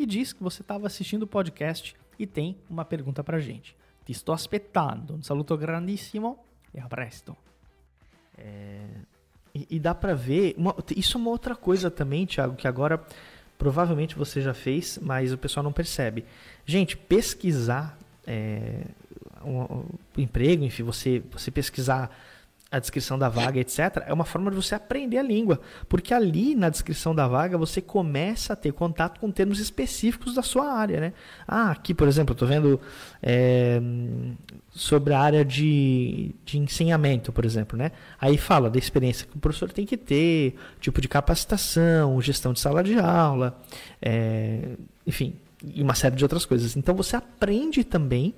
diz 0.07 0.33
que 0.33 0.41
você 0.41 0.63
estava 0.63 0.87
assistindo 0.87 1.21
o 1.21 1.27
podcast 1.27 1.95
e 2.17 2.25
tem 2.25 2.57
uma 2.67 2.83
pergunta 2.83 3.23
para 3.23 3.37
a 3.37 3.39
gente. 3.39 3.77
Ti 4.05 4.11
estou 4.11 4.33
aspettando. 4.33 5.13
Um 5.13 5.21
saluto 5.21 5.55
grandissimo 5.55 6.39
e 6.73 6.79
a 6.79 6.87
presto. 6.87 7.37
É... 8.39 8.87
E, 9.53 9.67
e, 9.69 9.79
dá 9.79 9.93
para 9.93 10.15
ver. 10.15 10.55
Uma, 10.57 10.75
isso 10.97 11.15
é 11.15 11.21
uma 11.21 11.29
outra 11.29 11.55
coisa 11.55 11.91
também, 11.91 12.25
Thiago, 12.25 12.55
que 12.55 12.67
agora 12.67 13.05
Provavelmente 13.63 14.17
você 14.17 14.41
já 14.41 14.53
fez, 14.53 14.99
mas 15.01 15.31
o 15.31 15.37
pessoal 15.37 15.63
não 15.63 15.71
percebe. 15.71 16.25
Gente, 16.65 16.97
pesquisar 16.97 17.97
é, 18.27 18.81
um, 19.41 19.61
um 19.61 19.85
emprego, 20.17 20.65
enfim, 20.65 20.83
você, 20.83 21.23
você 21.31 21.49
pesquisar 21.49 22.13
a 22.73 22.79
descrição 22.79 23.19
da 23.19 23.29
vaga, 23.29 23.59
etc., 23.59 24.03
é 24.07 24.11
uma 24.11 24.25
forma 24.25 24.49
de 24.49 24.55
você 24.57 24.73
aprender 24.73 25.19
a 25.19 25.21
língua. 25.21 25.61
Porque 25.87 26.11
ali 26.11 26.55
na 26.55 26.69
descrição 26.69 27.13
da 27.13 27.27
vaga 27.27 27.55
você 27.55 27.79
começa 27.79 28.53
a 28.53 28.55
ter 28.55 28.73
contato 28.73 29.19
com 29.19 29.29
termos 29.29 29.59
específicos 29.59 30.33
da 30.33 30.41
sua 30.41 30.73
área. 30.73 30.99
Né? 30.99 31.13
Ah, 31.47 31.69
aqui, 31.69 31.93
por 31.93 32.07
exemplo, 32.07 32.31
eu 32.31 32.33
estou 32.33 32.47
vendo 32.47 32.81
é, 33.21 33.79
sobre 34.71 35.13
a 35.13 35.19
área 35.19 35.45
de, 35.45 36.33
de 36.43 36.57
ensinamento, 36.57 37.31
por 37.31 37.45
exemplo. 37.45 37.77
Né? 37.77 37.91
Aí 38.19 38.39
fala 38.39 38.71
da 38.71 38.79
experiência 38.79 39.27
que 39.27 39.37
o 39.37 39.39
professor 39.39 39.71
tem 39.71 39.85
que 39.85 39.95
ter, 39.95 40.55
tipo 40.79 40.99
de 40.99 41.07
capacitação, 41.07 42.19
gestão 42.21 42.53
de 42.53 42.59
sala 42.59 42.83
de 42.83 42.97
aula, 42.97 43.61
é, 44.01 44.69
enfim, 45.05 45.35
e 45.63 45.83
uma 45.83 45.93
série 45.93 46.15
de 46.15 46.25
outras 46.25 46.43
coisas. 46.43 46.75
Então 46.75 46.95
você 46.95 47.15
aprende 47.15 47.83
também 47.83 48.33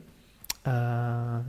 ah, 0.65 1.41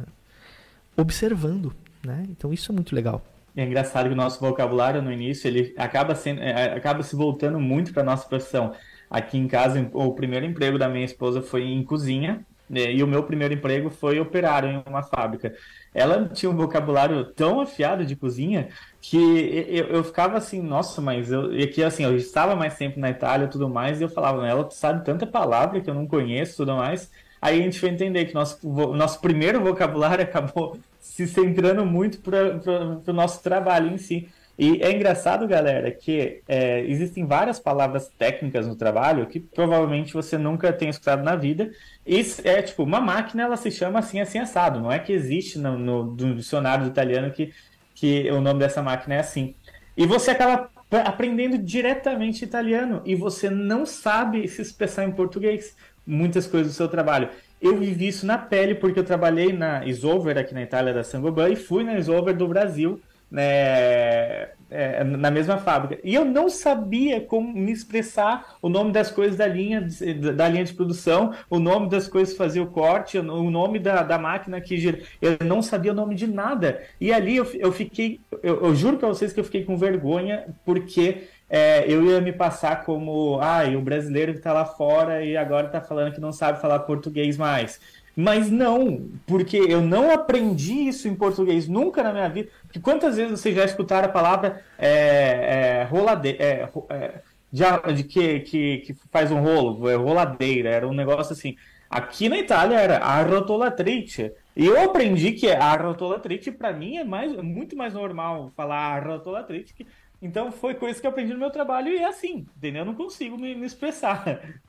observando 0.97 1.75
né? 2.07 2.25
Então 2.31 2.53
isso 2.53 2.73
é 2.73 2.75
muito 2.75 2.95
legal. 2.95 3.23
É 3.57 3.65
engraçado 3.65 4.07
que 4.07 4.13
o 4.13 4.17
nosso 4.17 4.39
vocabulário 4.39 5.03
no 5.03 5.11
início 5.11 5.49
ele 5.49 5.75
acaba 5.77 6.15
sendo, 6.15 6.41
é, 6.43 6.75
acaba 6.75 7.03
se 7.03 7.17
voltando 7.17 7.59
muito 7.59 7.93
para 7.93 8.03
nossa 8.03 8.29
profissão. 8.29 8.73
Aqui 9.11 9.39
em 9.39 9.49
casa, 9.49 9.89
o 9.93 10.13
primeiro 10.13 10.45
emprego 10.45 10.79
da 10.79 10.89
minha 10.89 11.05
esposa 11.05 11.41
foi 11.41 11.63
em 11.63 11.83
cozinha 11.83 12.45
né? 12.69 12.93
e 12.93 13.03
o 13.03 13.07
meu 13.07 13.23
primeiro 13.23 13.55
emprego 13.55 13.89
foi 13.89 14.21
operário 14.21 14.69
em 14.69 14.83
uma 14.87 15.03
fábrica. 15.03 15.55
Ela 15.95 16.29
tinha 16.29 16.51
um 16.51 16.57
vocabulário 16.57 17.25
tão 17.25 17.61
afiado 17.61 18.05
de 18.05 18.15
cozinha 18.15 18.69
que 19.01 19.17
eu, 19.17 19.87
eu 19.87 20.05
ficava 20.05 20.37
assim, 20.37 20.61
nossa, 20.61 21.01
mas 21.01 21.31
eu 21.31 21.53
e 21.55 21.63
aqui 21.63 21.83
assim, 21.83 22.05
eu 22.05 22.17
estava 22.17 22.55
mais 22.55 22.77
tempo 22.77 23.01
na 23.01 23.11
Itália 23.11 23.47
e 23.47 23.51
tudo 23.51 23.69
mais, 23.69 24.01
e 24.01 24.05
eu 24.05 24.09
falava, 24.09 24.47
ela 24.47 24.69
sabe 24.71 25.05
tanta 25.05 25.27
palavra 25.27 25.81
que 25.81 25.89
eu 25.89 25.95
não 25.95 26.07
conheço 26.07 26.59
tudo 26.59 26.77
mais. 26.77 27.11
Aí 27.41 27.61
a 27.61 27.63
gente 27.63 27.79
foi 27.79 27.91
entender 27.91 28.25
que 28.27 28.35
nosso, 28.35 28.59
nosso 28.95 29.21
primeiro 29.21 29.63
vocabulário 29.63 30.25
acabou 30.25 30.79
se 31.07 31.27
centrando 31.27 31.85
muito 31.87 32.19
para 32.19 32.61
o 33.07 33.13
nosso 33.13 33.43
trabalho 33.43 33.93
em 33.93 33.99
si. 33.99 34.29
E 34.59 34.83
é 34.83 34.91
engraçado, 34.91 35.47
galera, 35.47 35.91
que 35.91 36.41
é, 36.49 36.81
existem 36.87 37.27
várias 37.27 37.59
palavras 37.59 38.09
técnicas 38.19 38.67
no 38.67 38.75
trabalho 38.75 39.27
que 39.27 39.39
provavelmente 39.39 40.15
você 40.15 40.39
nunca 40.39 40.73
tem 40.73 40.89
escutado 40.89 41.23
na 41.23 41.37
vida. 41.37 41.71
Isso 42.07 42.41
é 42.43 42.63
tipo, 42.63 42.83
uma 42.83 43.01
máquina 43.01 43.43
ela 43.43 43.57
se 43.57 43.71
chama 43.71 43.99
assim, 43.99 44.19
assim, 44.19 44.39
assado. 44.39 44.81
Não 44.81 44.91
é 44.91 44.99
que 44.99 45.13
existe 45.13 45.59
no, 45.59 45.79
no, 45.79 46.05
no 46.05 46.35
dicionário 46.35 46.87
italiano 46.87 47.31
que, 47.31 47.53
que 47.95 48.31
o 48.31 48.41
nome 48.41 48.61
dessa 48.61 48.83
máquina 48.83 49.17
é 49.17 49.19
assim. 49.19 49.55
E 49.97 50.07
você 50.07 50.31
acaba 50.31 50.71
aprendendo 51.05 51.59
diretamente 51.59 52.45
italiano 52.45 53.03
e 53.05 53.15
você 53.15 53.51
não 53.51 53.85
sabe 53.85 54.49
se 54.49 54.63
expressar 54.63 55.05
em 55.05 55.13
português 55.13 55.77
muitas 56.07 56.47
coisas 56.47 56.73
do 56.73 56.77
seu 56.77 56.89
trabalho. 56.89 57.29
Eu 57.61 57.77
vivi 57.77 58.09
isso 58.09 58.27
na 58.27 58.39
pele 58.39 58.75
porque 58.75 58.99
eu 58.99 59.05
trabalhei 59.05 59.53
na 59.53 59.85
Isover 59.87 60.37
aqui 60.37 60.53
na 60.53 60.63
Itália 60.63 60.93
da 60.93 61.03
Sangoban 61.03 61.49
e 61.49 61.57
fui 61.57 61.85
na 61.85 61.99
Isover 61.99 62.37
do 62.37 62.47
Brasil 62.47 63.01
né, 63.31 64.51
é, 64.71 65.03
na 65.05 65.31
mesma 65.31 65.59
fábrica. 65.59 66.01
E 66.05 66.15
eu 66.15 66.25
não 66.25 66.49
sabia 66.49 67.21
como 67.21 67.53
me 67.53 67.73
expressar 67.73 68.57
o 68.63 68.69
nome 68.69 68.93
das 68.93 69.11
coisas 69.11 69.37
da 69.37 69.47
linha 69.47 69.83
de, 69.83 70.33
da 70.33 70.49
linha 70.49 70.65
de 70.65 70.73
produção, 70.73 71.35
o 71.51 71.59
nome 71.59 71.89
das 71.89 72.07
coisas 72.07 72.33
que 72.33 72.39
fazia 72.39 72.63
o 72.63 72.69
corte, 72.69 73.19
o 73.19 73.51
nome 73.51 73.79
da, 73.79 74.03
da 74.03 74.19
máquina 74.19 74.61
que 74.61 74.77
gira. 74.77 75.01
Eu 75.21 75.39
não 75.45 75.61
sabia 75.61 75.93
o 75.93 75.95
nome 75.95 76.15
de 76.15 76.27
nada. 76.27 76.83
E 77.01 77.13
ali 77.13 77.37
eu, 77.37 77.45
eu 77.55 77.73
fiquei, 77.73 78.21
eu, 78.43 78.65
eu 78.65 78.75
juro 78.75 78.97
para 78.97 79.09
vocês 79.09 79.33
que 79.33 79.41
eu 79.41 79.45
fiquei 79.45 79.65
com 79.65 79.77
vergonha 79.77 80.47
porque 80.65 81.29
é, 81.49 81.85
eu 81.87 82.05
ia 82.05 82.21
me 82.21 82.33
passar 82.33 82.85
como, 82.85 83.39
ah, 83.41 83.63
o 83.77 83.81
brasileiro 83.81 84.33
que 84.33 84.39
está 84.39 84.53
lá 84.53 84.65
fora 84.65 85.25
e 85.25 85.37
agora 85.37 85.67
está 85.67 85.81
falando 85.81 86.13
que 86.13 86.21
não 86.21 86.33
sabe 86.33 86.61
falar 86.61 86.81
português 86.81 87.37
mais. 87.37 87.81
Mas 88.17 88.51
não, 88.51 89.11
porque 89.27 89.59
eu 89.59 89.83
não 89.83 90.11
aprendi 90.11 90.89
isso 90.89 91.07
em 91.07 91.15
português 91.15 91.69
nunca 91.69 92.03
na 92.03 92.13
minha 92.13 92.29
vida. 92.29 92.49
Porque 92.63 92.81
quantas 92.81 93.17
vezes 93.17 93.39
vocês 93.39 93.55
já 93.55 93.65
escutaram 93.65 94.09
a 94.09 94.13
palavra 94.13 94.65
é, 94.79 95.83
é, 95.83 95.85
roladeira, 95.85 96.43
é, 96.43 96.69
é, 96.89 97.21
de, 97.53 97.95
de 97.95 98.05
que, 98.05 98.41
que, 98.41 98.79
que, 98.79 98.95
faz 99.13 99.31
um 99.31 99.41
rolo, 99.41 99.89
é 99.89 99.95
roladeira, 99.95 100.71
era 100.71 100.89
um 100.89 100.95
negócio 100.95 101.35
assim. 101.35 101.57
Aqui 101.91 102.29
na 102.29 102.39
Itália 102.39 102.77
era 102.81 102.99
arrotolatrice. 102.99 104.33
E 104.57 104.65
eu 104.65 104.83
aprendi 104.83 105.33
que 105.33 105.51
arrotolatrice, 105.51 106.51
para 106.51 106.73
mim, 106.73 106.97
é 106.97 107.05
mais, 107.05 107.37
muito 107.37 107.77
mais 107.77 107.93
normal 107.93 108.51
falar 108.57 108.97
arrotolatrice 108.97 109.75
que 109.75 109.87
então 110.27 110.53
foi 110.53 110.75
coisa 110.75 111.01
que 111.01 111.07
eu 111.07 111.11
aprendi 111.11 111.33
no 111.33 111.39
meu 111.39 111.51
trabalho 111.51 111.89
e 111.89 111.97
é 111.97 112.05
assim, 112.05 112.47
entendeu? 112.57 112.83
Eu 112.83 112.87
não 112.87 112.95
consigo 112.95 113.39
me, 113.39 113.55
me 113.55 113.67
expressar. 113.67 114.61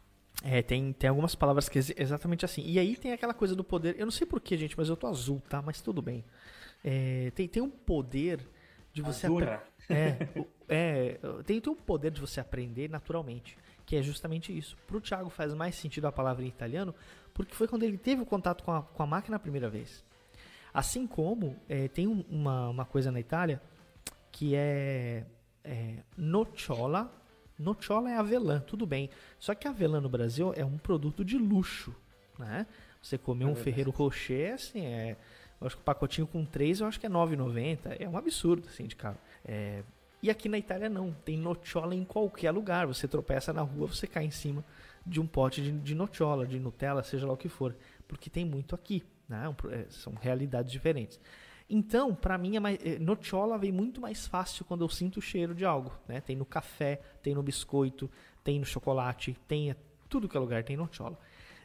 É, 0.44 0.62
tem, 0.62 0.94
tem 0.94 1.10
algumas 1.10 1.34
palavras 1.34 1.68
que 1.68 1.80
é 1.80 1.82
exatamente 1.98 2.46
assim. 2.46 2.62
E 2.64 2.78
aí 2.78 2.96
tem 2.96 3.12
aquela 3.12 3.34
coisa 3.34 3.56
do 3.56 3.64
poder. 3.64 3.96
Eu 3.98 4.06
não 4.06 4.12
sei 4.12 4.28
porquê, 4.28 4.56
gente, 4.56 4.78
mas 4.78 4.88
eu 4.88 4.96
tô 4.96 5.08
azul, 5.08 5.42
tá? 5.50 5.62
Mas 5.62 5.82
tudo 5.82 6.02
bem. 6.02 6.24
É, 6.84 7.32
tem, 7.34 7.48
tem 7.48 7.64
um 7.64 7.70
poder 7.70 8.40
de 8.94 9.02
você 9.02 9.28
aprender. 9.28 9.62
É, 9.90 10.18
é, 10.68 11.20
tem, 11.44 11.60
tem 11.60 11.74
um 11.74 11.76
poder 11.76 12.12
de 12.12 12.22
você 12.22 12.40
aprender 12.40 12.90
naturalmente. 12.90 13.58
Que 13.86 13.96
é 13.96 14.02
justamente 14.04 14.56
isso. 14.56 14.78
Pro 14.86 15.02
Thiago 15.02 15.30
faz 15.30 15.54
mais 15.54 15.76
sentido 15.76 16.06
a 16.06 16.12
palavra 16.12 16.44
em 16.44 16.48
italiano, 16.48 16.94
porque 17.34 17.56
foi 17.56 17.68
quando 17.68 17.84
ele 17.84 17.98
teve 17.98 18.22
o 18.22 18.26
contato 18.26 18.64
com 18.64 18.72
a, 18.72 18.84
com 18.84 19.02
a 19.02 19.08
máquina 19.08 19.38
a 19.38 19.40
primeira 19.40 19.70
vez. 19.70 20.04
Assim 20.74 21.08
como 21.08 21.56
é, 21.68 21.88
tem 21.88 22.06
uma, 22.06 22.70
uma 22.70 22.86
coisa 22.86 23.12
na 23.12 23.20
Itália 23.20 23.62
que 24.32 24.54
é 24.56 25.26
é. 25.68 26.04
Nocciola 27.60 28.12
é 28.12 28.18
avelã, 28.18 28.60
tudo 28.60 28.86
bem. 28.86 29.10
Só 29.40 29.56
que 29.56 29.68
avelã 29.68 30.00
no 30.00 30.10
Brasil 30.10 30.54
é 30.56 30.64
um 30.64 30.78
produto 30.78 31.26
de 31.26 31.38
luxo, 31.38 31.94
né? 32.38 32.68
Você 33.02 33.18
comer 33.18 33.46
é 33.46 33.48
um 33.48 33.56
Ferreiro 33.56 33.90
Rocher, 33.90 34.54
assim, 34.54 34.86
é 34.86 35.16
Eu 35.60 35.68
acho 35.68 35.76
que 35.76 35.82
o 35.82 35.86
pacotinho 35.86 36.28
com 36.28 36.46
três 36.46 36.82
eu 36.82 36.88
acho 36.88 37.00
que 37.00 37.06
é 37.06 37.10
9,90. 37.10 37.98
É 38.00 38.08
um 38.08 38.18
absurdo, 38.18 38.68
assim, 38.68 38.86
de 38.86 38.96
caro. 38.96 39.18
É... 39.46 39.84
E 40.22 40.30
aqui 40.30 40.50
na 40.50 40.58
Itália 40.58 40.90
não. 40.90 41.12
Tem 41.26 41.38
nocciola 41.38 41.96
em 41.96 42.04
qualquer 42.04 42.52
lugar. 42.52 42.86
Você 42.88 43.08
tropeça 43.08 43.54
na 43.54 43.62
rua, 43.62 43.88
você 43.88 44.08
cai 44.08 44.26
em 44.26 44.32
cima 44.32 44.64
de 45.06 45.20
um 45.20 45.28
pote 45.28 45.62
de, 45.62 45.72
de 45.72 45.96
nocciola, 45.96 46.46
de 46.46 46.60
Nutella, 46.60 47.02
seja 47.04 47.26
lá 47.26 47.34
o 47.34 47.38
que 47.38 47.50
for. 47.50 47.76
Porque 48.08 48.30
tem 48.30 48.46
muito 48.46 48.76
aqui. 48.76 49.04
Né? 49.28 49.44
É, 49.72 49.86
são 49.90 50.14
realidades 50.14 50.72
diferentes. 50.72 51.20
Então, 51.70 52.16
para 52.16 52.38
mim, 52.38 52.56
é 52.56 52.60
mais, 52.60 52.80
é, 52.82 52.98
vem 53.60 53.72
muito 53.72 54.00
mais 54.00 54.26
fácil 54.26 54.64
quando 54.64 54.86
eu 54.86 54.90
sinto 54.90 55.18
o 55.18 55.22
cheiro 55.22 55.54
de 55.54 55.66
algo. 55.66 55.92
Né? 56.08 56.22
Tem 56.22 56.36
no 56.36 56.46
café, 56.46 57.02
tem 57.22 57.36
no 57.36 57.44
biscoito, 57.44 58.10
tem 58.44 58.60
no 58.60 58.66
chocolate, 58.66 59.38
tem 59.48 59.76
tudo 60.08 60.30
que 60.30 60.38
é 60.38 60.40
lugar 60.40 60.64
tem 60.64 60.78
nocciola. 60.78 61.20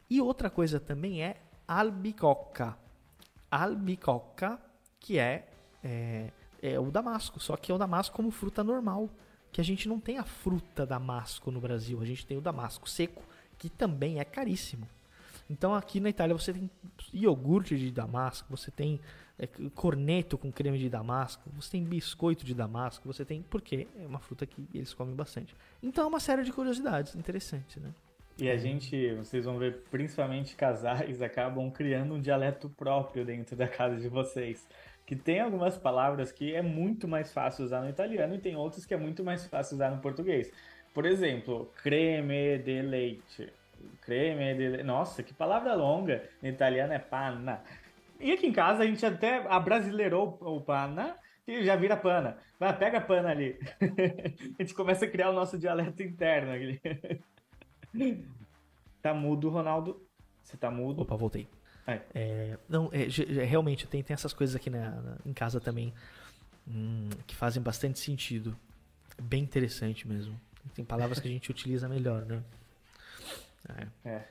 E 0.09 0.19
outra 0.21 0.49
coisa 0.49 0.79
também 0.79 1.23
é 1.23 1.37
albicocca. 1.65 2.77
Albicocca, 3.49 4.59
que 4.99 5.17
é, 5.17 5.47
é, 5.81 6.29
é 6.61 6.79
o 6.79 6.91
damasco, 6.91 7.39
só 7.39 7.55
que 7.55 7.71
é 7.71 7.75
o 7.75 7.77
damasco 7.77 8.15
como 8.15 8.29
fruta 8.29 8.63
normal. 8.63 9.09
Que 9.51 9.61
a 9.61 9.63
gente 9.63 9.87
não 9.87 9.99
tem 9.99 10.17
a 10.17 10.23
fruta 10.23 10.85
damasco 10.85 11.51
no 11.51 11.61
Brasil, 11.61 12.01
a 12.01 12.05
gente 12.05 12.25
tem 12.25 12.35
o 12.37 12.41
damasco 12.41 12.89
seco, 12.89 13.23
que 13.57 13.69
também 13.69 14.19
é 14.19 14.25
caríssimo. 14.25 14.87
Então 15.53 15.75
aqui 15.75 15.99
na 15.99 16.09
Itália 16.09 16.35
você 16.35 16.51
tem 16.51 16.69
iogurte 17.13 17.77
de 17.77 17.91
damasco, 17.91 18.47
você 18.49 18.71
tem 18.71 18.99
é, 19.37 19.47
corneto 19.75 20.35
com 20.35 20.51
creme 20.51 20.79
de 20.79 20.89
damasco, 20.89 21.47
você 21.55 21.73
tem 21.73 21.83
biscoito 21.83 22.43
de 22.43 22.55
damasco, 22.55 23.05
você 23.05 23.23
tem. 23.23 23.43
Porque 23.43 23.87
é 23.95 24.07
uma 24.07 24.17
fruta 24.17 24.47
que 24.47 24.67
eles 24.73 24.95
comem 24.95 25.15
bastante. 25.15 25.55
Então 25.81 26.05
é 26.05 26.07
uma 26.07 26.19
série 26.19 26.43
de 26.43 26.51
curiosidades 26.51 27.15
interessantes, 27.15 27.77
né? 27.77 27.91
E 28.39 28.49
a 28.49 28.57
gente, 28.57 29.13
vocês 29.13 29.45
vão 29.45 29.59
ver, 29.59 29.83
principalmente 29.91 30.55
casais 30.55 31.21
acabam 31.21 31.69
criando 31.69 32.15
um 32.15 32.19
dialeto 32.19 32.67
próprio 32.67 33.23
dentro 33.23 33.55
da 33.55 33.67
casa 33.67 33.97
de 33.97 34.09
vocês. 34.09 34.67
Que 35.05 35.15
tem 35.15 35.39
algumas 35.39 35.77
palavras 35.77 36.31
que 36.31 36.55
é 36.55 36.63
muito 36.63 37.07
mais 37.07 37.31
fácil 37.31 37.65
usar 37.65 37.81
no 37.81 37.89
italiano 37.89 38.33
e 38.33 38.39
tem 38.39 38.55
outras 38.55 38.87
que 38.87 38.93
é 38.93 38.97
muito 38.97 39.23
mais 39.23 39.45
fácil 39.45 39.75
usar 39.75 39.91
no 39.91 40.01
português. 40.01 40.51
Por 40.95 41.05
exemplo, 41.05 41.71
creme 41.75 42.57
de 42.57 42.81
leite. 42.81 43.53
Creme 44.01 44.53
de. 44.55 44.83
Nossa, 44.83 45.23
que 45.23 45.33
palavra 45.33 45.73
longa. 45.73 46.23
No 46.41 46.49
italiano 46.49 46.93
é 46.93 46.99
panna. 46.99 47.61
E 48.19 48.31
aqui 48.31 48.47
em 48.47 48.53
casa 48.53 48.83
a 48.83 48.85
gente 48.85 49.05
até 49.05 49.45
abrasileirou 49.47 50.37
o 50.41 50.61
pana 50.61 51.15
e 51.47 51.63
já 51.63 51.75
vira 51.75 51.97
pana. 51.97 52.37
Vai, 52.59 52.77
pega 52.77 52.99
a 52.99 53.01
pana 53.01 53.29
ali. 53.29 53.59
a 54.57 54.61
gente 54.61 54.73
começa 54.73 55.05
a 55.05 55.09
criar 55.09 55.29
o 55.29 55.33
nosso 55.33 55.57
dialeto 55.57 56.01
interno 56.01 56.51
ali. 56.51 56.81
tá 59.01 59.13
mudo, 59.13 59.49
Ronaldo? 59.49 60.01
Você 60.41 60.57
tá 60.57 60.71
mudo? 60.71 61.01
Opa, 61.01 61.15
voltei. 61.15 61.47
É. 61.85 62.01
É, 62.15 62.57
não, 62.69 62.89
é, 62.93 63.43
realmente, 63.43 63.87
tem, 63.87 64.01
tem 64.01 64.13
essas 64.13 64.31
coisas 64.31 64.55
aqui 64.55 64.69
na, 64.69 64.89
na 64.89 65.17
em 65.25 65.33
casa 65.33 65.59
também 65.59 65.93
hum, 66.67 67.09
que 67.27 67.35
fazem 67.35 67.61
bastante 67.61 67.99
sentido. 67.99 68.55
Bem 69.21 69.43
interessante 69.43 70.07
mesmo. 70.07 70.39
Tem 70.73 70.85
palavras 70.85 71.19
que 71.19 71.27
a 71.27 71.31
gente 71.31 71.51
utiliza 71.51 71.89
melhor, 71.89 72.25
né? 72.25 72.41
É. 73.69 74.09
é. 74.09 74.27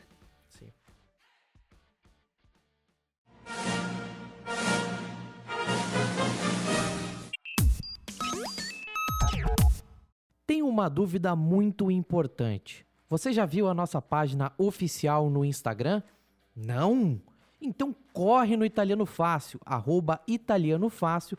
Tem 10.47 10.63
uma 10.63 10.91
dúvida 10.91 11.35
muito 11.35 11.91
importante. 11.91 12.87
Você 13.09 13.33
já 13.33 13.47
viu 13.47 13.69
a 13.69 13.75
nossa 13.75 14.03
página 14.03 14.53
oficial 14.59 15.31
no 15.31 15.45
Instagram? 15.45 16.03
Não? 16.55 17.21
Então 17.61 17.95
corre 18.13 18.57
no 18.57 18.65
Italiano 18.65 19.07
Fácil, 19.07 19.61
arroba 19.65 20.21
Italiano 20.27 20.91
Fácil, 20.91 21.39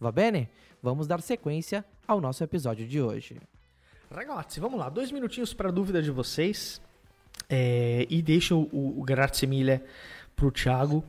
Va 0.00 0.12
bene? 0.12 0.48
Vamos 0.80 1.08
dar 1.08 1.20
sequência 1.20 1.84
ao 2.06 2.20
nosso 2.20 2.44
episódio 2.44 2.86
de 2.86 3.00
hoje. 3.00 3.36
Ragazzi, 4.10 4.60
vamos 4.60 4.78
lá. 4.78 4.88
Dois 4.88 5.10
minutinhos 5.10 5.52
para 5.52 5.72
dúvida 5.72 6.00
de 6.00 6.10
vocês. 6.10 6.80
É, 7.48 8.06
e 8.08 8.22
deixo 8.22 8.68
o, 8.72 9.00
o 9.00 9.02
grazie 9.02 9.48
mille 9.48 9.80
pro 10.36 10.52
Thiago, 10.52 11.04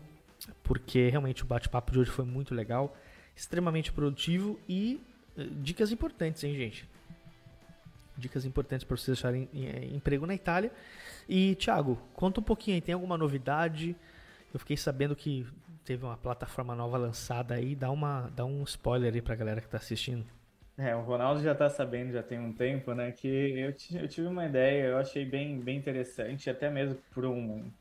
porque 0.64 1.10
realmente 1.10 1.44
o 1.44 1.46
bate-papo 1.46 1.92
de 1.92 2.00
hoje 2.00 2.10
foi 2.10 2.26
muito 2.26 2.56
legal, 2.56 2.96
extremamente 3.36 3.92
produtivo 3.92 4.60
e 4.68 5.00
uh, 5.38 5.44
dicas 5.62 5.92
importantes, 5.92 6.44
hein, 6.44 6.56
gente? 6.56 6.88
Dicas 8.18 8.44
importantes 8.44 8.84
para 8.86 8.98
vocês 8.98 9.18
acharem 9.18 9.48
é, 9.54 9.86
emprego 9.94 10.26
na 10.26 10.34
Itália. 10.34 10.72
E, 11.28 11.56
Thiago, 11.56 11.98
conta 12.14 12.40
um 12.40 12.44
pouquinho 12.44 12.76
aí, 12.76 12.82
tem 12.82 12.94
alguma 12.94 13.18
novidade? 13.18 13.96
Eu 14.54 14.60
fiquei 14.60 14.76
sabendo 14.76 15.16
que 15.16 15.46
teve 15.90 16.06
uma 16.06 16.18
plataforma 16.18 16.76
nova 16.76 17.00
lançada 17.00 17.56
aí, 17.56 17.74
dá, 17.74 17.90
uma, 17.90 18.30
dá 18.36 18.46
um 18.46 18.62
spoiler 18.62 19.12
aí 19.12 19.24
pra 19.24 19.34
galera 19.34 19.60
que 19.60 19.68
tá 19.68 19.78
assistindo. 19.78 20.24
É, 20.78 20.96
o 20.96 21.02
Ronaldo 21.02 21.42
já 21.42 21.56
tá 21.56 21.68
sabendo, 21.68 22.14
já 22.14 22.22
tem 22.22 22.40
um 22.40 22.54
tempo, 22.54 22.94
né, 22.94 23.12
que 23.12 23.28
eu, 23.28 23.74
eu 24.00 24.08
tive 24.08 24.28
uma 24.28 24.46
ideia, 24.46 24.84
eu 24.84 24.98
achei 25.00 25.26
bem, 25.26 25.60
bem 25.60 25.80
interessante, 25.80 26.48
até 26.48 26.70
mesmo 26.70 26.96
por 27.12 27.26
um, 27.26 27.72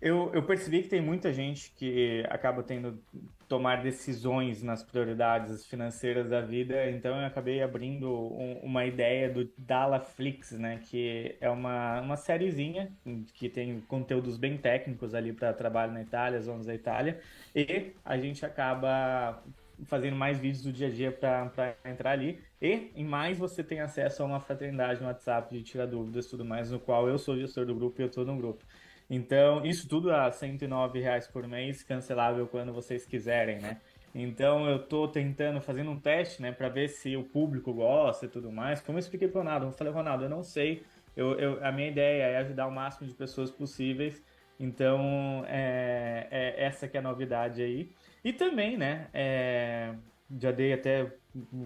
eu, 0.00 0.30
eu 0.32 0.42
percebi 0.42 0.82
que 0.82 0.88
tem 0.88 1.00
muita 1.00 1.32
gente 1.32 1.72
que 1.76 2.24
acaba 2.28 2.62
tendo 2.62 3.02
tomar 3.48 3.82
decisões 3.82 4.62
nas 4.62 4.82
prioridades 4.82 5.66
financeiras 5.66 6.28
da 6.28 6.40
vida, 6.40 6.90
então 6.90 7.18
eu 7.18 7.26
acabei 7.26 7.62
abrindo 7.62 8.10
um, 8.10 8.60
uma 8.62 8.84
ideia 8.84 9.30
do 9.30 9.50
Dalaflix, 9.56 10.52
né, 10.52 10.80
que 10.84 11.34
é 11.40 11.48
uma, 11.48 12.00
uma 12.00 12.16
sériezinha 12.16 12.92
que 13.34 13.48
tem 13.48 13.80
conteúdos 13.88 14.36
bem 14.36 14.58
técnicos 14.58 15.14
ali 15.14 15.32
para 15.32 15.52
trabalho 15.54 15.92
na 15.92 16.02
Itália, 16.02 16.40
zonas 16.40 16.66
da 16.66 16.74
Itália, 16.74 17.18
e 17.56 17.92
a 18.04 18.18
gente 18.18 18.44
acaba 18.44 19.42
fazendo 19.84 20.16
mais 20.16 20.38
vídeos 20.38 20.62
do 20.62 20.72
dia 20.72 20.88
a 20.88 20.90
dia 20.90 21.12
para 21.12 21.76
entrar 21.84 22.12
ali. 22.12 22.40
E 22.60 22.90
em 22.94 23.04
mais 23.04 23.38
você 23.38 23.62
tem 23.62 23.80
acesso 23.80 24.22
a 24.22 24.26
uma 24.26 24.40
fraternidade 24.40 25.00
no 25.00 25.06
WhatsApp 25.06 25.54
de 25.56 25.62
tirar 25.62 25.86
dúvidas 25.86 26.26
e 26.26 26.30
tudo 26.30 26.44
mais, 26.44 26.70
no 26.70 26.80
qual 26.80 27.08
eu 27.08 27.18
sou 27.18 27.36
gestor 27.36 27.64
do 27.64 27.74
grupo 27.74 28.00
e 28.00 28.02
eu 28.02 28.08
estou 28.08 28.24
no 28.24 28.36
grupo. 28.36 28.64
Então, 29.10 29.64
isso 29.64 29.88
tudo 29.88 30.12
a 30.12 30.30
109 30.30 31.00
reais 31.00 31.26
por 31.26 31.46
mês, 31.46 31.82
cancelável 31.82 32.46
quando 32.46 32.72
vocês 32.72 33.06
quiserem, 33.06 33.58
né? 33.58 33.80
Então, 34.14 34.68
eu 34.68 34.80
tô 34.80 35.08
tentando, 35.08 35.60
fazendo 35.60 35.90
um 35.90 35.98
teste, 35.98 36.42
né, 36.42 36.52
para 36.52 36.68
ver 36.68 36.88
se 36.88 37.16
o 37.16 37.24
público 37.24 37.72
gosta 37.72 38.26
e 38.26 38.28
tudo 38.28 38.50
mais. 38.50 38.80
Como 38.80 38.98
eu 38.98 39.00
expliquei 39.00 39.28
pro 39.28 39.40
Ronaldo, 39.40 39.66
eu 39.66 39.72
falei, 39.72 39.92
Ronaldo, 39.92 40.24
eu 40.24 40.28
não 40.28 40.42
sei, 40.42 40.82
eu, 41.16 41.38
eu, 41.38 41.64
a 41.64 41.72
minha 41.72 41.88
ideia 41.88 42.24
é 42.24 42.36
ajudar 42.38 42.66
o 42.66 42.70
máximo 42.70 43.06
de 43.06 43.14
pessoas 43.14 43.50
possíveis. 43.50 44.22
Então, 44.60 45.44
é, 45.46 46.26
é 46.30 46.64
essa 46.64 46.88
que 46.88 46.96
é 46.96 47.00
a 47.00 47.02
novidade 47.02 47.62
aí. 47.62 47.92
E 48.24 48.32
também, 48.32 48.76
né, 48.76 49.08
é, 49.14 49.94
já 50.36 50.50
dei 50.50 50.72
até 50.72 51.12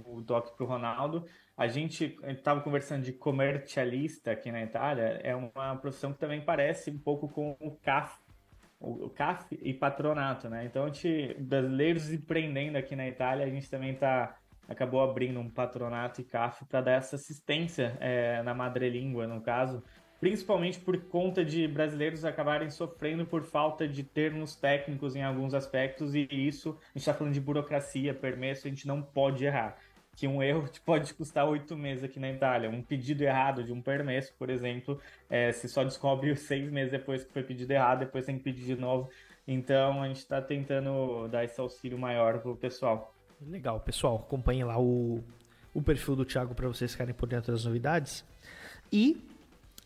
o 0.07 0.23
toque 0.23 0.57
pro 0.57 0.67
Ronaldo, 0.67 1.25
a 1.57 1.67
gente 1.69 2.17
estava 2.25 2.61
conversando 2.61 3.03
de 3.03 3.13
comercialista 3.13 4.33
aqui 4.33 4.51
na 4.51 4.63
Itália, 4.63 5.21
é 5.23 5.35
uma 5.35 5.77
profissão 5.77 6.13
que 6.13 6.19
também 6.19 6.41
parece 6.41 6.91
um 6.91 6.99
pouco 6.99 7.29
com 7.29 7.57
o 7.61 7.71
CAF, 7.83 8.19
o 8.81 9.09
CAF 9.11 9.59
e 9.63 9.73
patronato, 9.73 10.49
né? 10.49 10.65
Então, 10.65 10.85
a 10.85 10.87
gente, 10.89 11.35
brasileiros 11.39 12.13
empreendendo 12.13 12.77
aqui 12.77 12.97
na 12.97 13.07
Itália, 13.07 13.47
a 13.47 13.49
gente 13.49 13.71
também 13.71 13.95
tá, 13.95 14.37
acabou 14.69 15.03
abrindo 15.03 15.39
um 15.39 15.49
patronato 15.49 16.21
e 16.21 16.25
CAF 16.25 16.65
para 16.65 16.81
dar 16.81 16.93
essa 16.93 17.17
assistência 17.17 17.97
é, 18.01 18.43
na 18.43 18.55
madrelíngua, 18.55 19.27
no 19.27 19.41
caso, 19.41 19.83
principalmente 20.23 20.79
por 20.79 20.97
conta 21.07 21.45
de 21.45 21.67
brasileiros 21.67 22.25
acabarem 22.25 22.71
sofrendo 22.71 23.27
por 23.27 23.43
falta 23.43 23.89
de 23.89 24.05
termos 24.05 24.55
técnicos 24.55 25.17
em 25.17 25.23
alguns 25.25 25.53
aspectos, 25.53 26.15
e 26.15 26.29
isso, 26.31 26.79
a 26.81 26.87
gente 26.97 26.99
está 26.99 27.13
falando 27.13 27.35
de 27.35 27.41
burocracia, 27.41 28.15
permesso, 28.15 28.69
a 28.69 28.71
gente 28.71 28.87
não 28.87 29.03
pode 29.03 29.45
errar 29.45 29.77
que 30.15 30.29
um 30.29 30.41
erro 30.41 30.71
pode 30.87 31.13
custar 31.13 31.49
oito 31.49 31.77
meses 31.77 32.05
aqui 32.05 32.21
na 32.21 32.31
Itália. 32.31 32.71
Um 32.71 32.85
pedido 32.85 33.23
errado 33.23 33.65
de 33.65 33.73
um 33.73 33.83
permesso, 33.83 34.33
por 34.39 34.49
exemplo, 34.49 35.01
é, 35.29 35.51
se 35.51 35.69
só 35.69 35.83
descobre 35.83 36.33
seis 36.39 36.71
meses 36.71 36.93
depois 36.93 37.25
que 37.25 37.33
foi 37.33 37.43
pedido 37.43 37.73
errado, 37.73 37.99
depois 37.99 38.25
tem 38.25 38.39
que 38.39 38.45
pedir 38.45 38.65
de 38.65 38.77
novo. 38.77 39.11
Então 39.45 40.05
a 40.05 40.07
gente 40.07 40.19
está 40.19 40.41
tentando 40.41 41.27
dar 41.33 41.43
esse 41.43 41.61
auxílio 41.61 41.99
maior 41.99 42.39
para 42.39 42.53
o 42.53 42.57
pessoal. 42.57 43.13
Legal, 43.45 43.81
pessoal, 43.81 44.25
acompanhe 44.25 44.63
lá 44.63 44.81
o, 44.81 45.21
o 45.75 45.83
perfil 45.83 46.15
do 46.15 46.25
Thiago 46.25 46.55
para 46.55 46.69
vocês 46.69 46.93
ficarem 46.93 47.13
por 47.13 47.29
dentro 47.29 47.51
das 47.51 47.65
novidades. 47.65 48.25
E, 48.93 49.32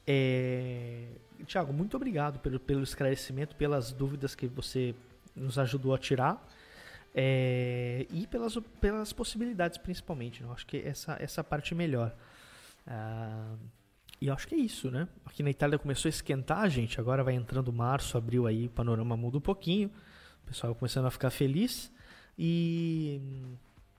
é... 0.07 1.09
Thiago, 1.47 1.73
muito 1.73 1.97
obrigado 1.97 2.39
pelo, 2.41 2.59
pelo 2.59 2.83
esclarecimento, 2.83 3.55
pelas 3.57 3.93
dúvidas 3.93 4.35
que 4.35 4.47
você 4.47 4.95
nos 5.35 5.59
ajudou 5.59 5.95
a 5.95 5.99
tirar. 5.99 6.47
É, 7.19 8.07
e 8.11 8.27
pelas, 8.27 8.59
pelas 8.81 9.13
possibilidades, 9.13 9.79
principalmente. 9.79 10.43
Né? 10.43 10.51
Acho 10.53 10.67
que 10.67 10.77
essa, 10.79 11.17
essa 11.19 11.43
parte 11.43 11.73
é 11.73 11.77
melhor. 11.77 12.15
Uh, 12.87 13.59
e 14.21 14.31
acho 14.31 14.47
que 14.47 14.55
é 14.55 14.59
isso, 14.59 14.91
né? 14.91 15.09
Aqui 15.25 15.43
na 15.43 15.51
Itália 15.51 15.79
começou 15.79 16.09
a 16.09 16.11
esquentar, 16.11 16.69
gente. 16.69 17.01
Agora 17.01 17.25
vai 17.25 17.35
entrando 17.35 17.73
março, 17.73 18.17
abril 18.17 18.47
aí, 18.47 18.67
o 18.67 18.71
panorama 18.71 19.17
muda 19.17 19.39
um 19.39 19.41
pouquinho. 19.41 19.91
O 20.45 20.47
pessoal 20.47 20.75
começando 20.75 21.07
a 21.07 21.11
ficar 21.11 21.31
feliz. 21.31 21.93
E. 22.39 23.21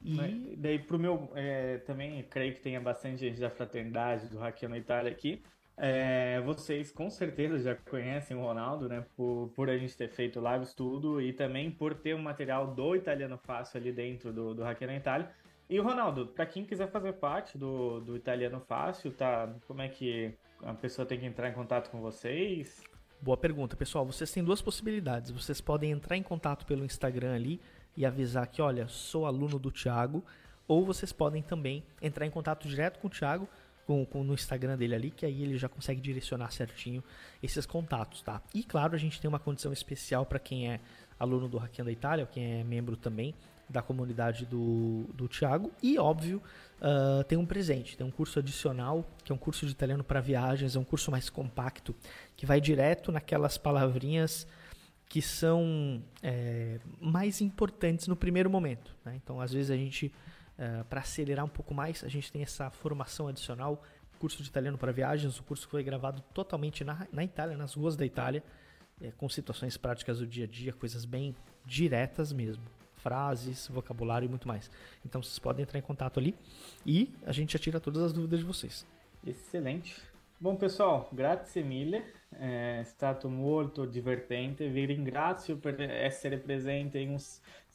E 0.03 0.55
daí 0.57 0.79
pro 0.79 0.97
meu. 0.97 1.31
É, 1.35 1.77
também 1.79 2.23
creio 2.29 2.53
que 2.53 2.61
tenha 2.61 2.79
bastante 2.79 3.19
gente 3.19 3.39
da 3.39 3.49
fraternidade 3.49 4.27
do 4.27 4.37
Hackeando 4.37 4.75
na 4.75 4.79
Itália 4.79 5.11
aqui. 5.11 5.41
É, 5.79 6.41
vocês 6.41 6.91
com 6.91 7.07
certeza 7.07 7.59
já 7.59 7.75
conhecem 7.75 8.35
o 8.35 8.41
Ronaldo, 8.41 8.89
né? 8.89 9.05
Por, 9.15 9.51
por 9.55 9.69
a 9.69 9.77
gente 9.77 9.95
ter 9.95 10.09
feito 10.09 10.41
lives 10.41 10.73
tudo 10.73 11.21
e 11.21 11.31
também 11.31 11.69
por 11.69 11.93
ter 11.93 12.15
um 12.15 12.21
material 12.21 12.73
do 12.73 12.95
Italiano 12.95 13.37
Fácil 13.37 13.79
ali 13.79 13.91
dentro 13.91 14.33
do, 14.33 14.55
do 14.55 14.63
Hackeando 14.63 14.93
na 14.93 14.99
Itália. 14.99 15.31
E 15.69 15.79
o 15.79 15.83
Ronaldo, 15.83 16.27
para 16.27 16.45
quem 16.47 16.65
quiser 16.65 16.89
fazer 16.89 17.13
parte 17.13 17.57
do, 17.57 17.99
do 17.99 18.15
Italiano 18.15 18.59
Fácil, 18.61 19.11
tá? 19.11 19.53
Como 19.67 19.81
é 19.81 19.87
que 19.87 20.33
a 20.63 20.73
pessoa 20.73 21.05
tem 21.05 21.19
que 21.19 21.25
entrar 21.25 21.49
em 21.49 21.53
contato 21.53 21.91
com 21.91 22.01
vocês? 22.01 22.81
Boa 23.21 23.37
pergunta, 23.37 23.75
pessoal. 23.75 24.05
Vocês 24.05 24.31
têm 24.31 24.43
duas 24.43 24.61
possibilidades. 24.61 25.29
Vocês 25.29 25.61
podem 25.61 25.91
entrar 25.91 26.17
em 26.17 26.23
contato 26.23 26.65
pelo 26.65 26.85
Instagram 26.85 27.35
ali 27.35 27.61
e 27.95 28.03
avisar 28.05 28.47
que, 28.47 28.61
olha, 28.61 28.87
sou 28.87 29.25
aluno 29.27 29.59
do 29.59 29.71
Thiago, 29.71 30.23
ou 30.67 30.85
vocês 30.85 31.11
podem 31.11 31.43
também 31.43 31.83
entrar 32.01 32.25
em 32.25 32.31
contato 32.31 32.67
direto 32.67 32.99
com 32.99 33.07
o 33.07 33.11
Thiago 33.11 33.47
com, 33.87 34.05
com, 34.05 34.21
no 34.21 34.33
Instagram 34.33 34.77
dele 34.77 34.93
ali, 34.93 35.09
que 35.09 35.25
aí 35.25 35.41
ele 35.41 35.57
já 35.57 35.69
consegue 35.69 36.01
direcionar 36.01 36.51
certinho 36.51 37.01
esses 37.41 37.65
contatos, 37.65 38.21
tá? 38.21 38.41
E 38.53 38.63
claro, 38.63 38.93
a 38.93 38.97
gente 38.97 39.19
tem 39.19 39.29
uma 39.29 39.39
condição 39.39 39.71
especial 39.71 40.25
para 40.25 40.37
quem 40.37 40.69
é 40.69 40.81
aluno 41.17 41.47
do 41.47 41.57
Hackeando 41.57 41.87
da 41.87 41.93
Itália, 41.93 42.25
ou 42.25 42.27
quem 42.27 42.59
é 42.59 42.63
membro 42.65 42.97
também 42.97 43.33
da 43.69 43.81
comunidade 43.81 44.45
do, 44.45 45.05
do 45.13 45.27
Thiago. 45.27 45.71
E, 45.81 45.97
óbvio, 45.97 46.41
uh, 46.81 47.23
tem 47.23 47.37
um 47.37 47.45
presente, 47.45 47.97
tem 47.97 48.05
um 48.05 48.11
curso 48.11 48.39
adicional, 48.39 49.09
que 49.23 49.31
é 49.31 49.35
um 49.35 49.37
curso 49.37 49.65
de 49.65 49.71
italiano 49.71 50.03
para 50.03 50.19
viagens, 50.19 50.75
é 50.75 50.79
um 50.79 50.83
curso 50.83 51.09
mais 51.09 51.29
compacto, 51.29 51.95
que 52.35 52.45
vai 52.45 52.61
direto 52.61 53.11
naquelas 53.11 53.57
palavrinhas 53.57 54.45
que 55.09 55.21
são 55.21 56.03
é, 56.21 56.79
mais 56.99 57.39
importantes 57.39 58.07
no 58.07 58.15
primeiro 58.15 58.49
momento. 58.49 58.93
Né? 59.05 59.13
Então, 59.15 59.39
às 59.39 59.53
vezes, 59.53 59.71
a 59.71 59.75
gente, 59.77 60.11
eh, 60.57 60.83
para 60.89 61.01
acelerar 61.01 61.45
um 61.45 61.49
pouco 61.49 61.73
mais, 61.73 62.03
a 62.03 62.07
gente 62.07 62.31
tem 62.31 62.41
essa 62.41 62.69
formação 62.69 63.27
adicional, 63.27 63.83
curso 64.19 64.41
de 64.41 64.49
italiano 64.49 64.77
para 64.77 64.91
viagens, 64.91 65.39
o 65.39 65.43
curso 65.43 65.65
que 65.65 65.71
foi 65.71 65.83
gravado 65.83 66.21
totalmente 66.33 66.83
na, 66.83 67.07
na 67.11 67.23
Itália, 67.23 67.55
nas 67.55 67.73
ruas 67.73 67.95
da 67.95 68.05
Itália, 68.05 68.43
é, 69.01 69.11
com 69.11 69.29
situações 69.29 69.77
práticas 69.77 70.19
do 70.19 70.25
dia 70.25 70.45
a 70.45 70.47
dia, 70.47 70.73
coisas 70.73 71.05
bem 71.05 71.35
diretas 71.65 72.33
mesmo 72.33 72.63
frases, 72.97 73.67
vocabulário 73.67 74.25
e 74.25 74.29
muito 74.29 74.47
mais. 74.47 74.69
Então 75.05 75.21
vocês 75.21 75.39
podem 75.39 75.63
entrar 75.63 75.79
em 75.79 75.81
contato 75.81 76.19
ali 76.19 76.35
e 76.85 77.13
a 77.25 77.31
gente 77.31 77.53
já 77.53 77.59
tira 77.59 77.79
todas 77.79 78.03
as 78.03 78.11
dúvidas 78.11 78.39
de 78.39 78.45
vocês. 78.45 78.85
Excelente. 79.25 79.95
Bom 80.39 80.55
pessoal, 80.55 81.09
grazie 81.11 81.63
mille, 81.63 82.03
è 82.29 82.83
stato 82.83 83.27
molto 83.27 83.85
divertente, 83.85 84.69
vi 84.69 84.85
ringrazio 84.85 85.57
per 85.57 85.81
essere 85.81 86.37
presente 86.37 86.99
in 86.99 87.09
un 87.09 87.19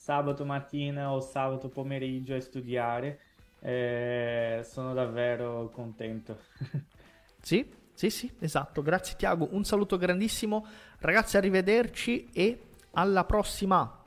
sabato 0.02 0.44
mattina 0.44 1.12
o 1.12 1.20
sabato 1.20 1.68
pomeriggio 1.68 2.34
a 2.34 2.40
studiare, 2.40 3.20
eh, 3.60 4.60
sono 4.64 4.94
davvero 4.94 5.70
contento. 5.72 6.40
sì, 7.40 7.64
sì, 7.94 8.10
sì, 8.10 8.28
esatto, 8.40 8.82
grazie 8.82 9.14
Tiago, 9.16 9.46
un 9.52 9.62
saluto 9.62 9.96
grandissimo, 9.96 10.66
ragazzi 10.98 11.36
arrivederci 11.36 12.30
e 12.32 12.62
alla 12.94 13.22
prossima! 13.22 14.02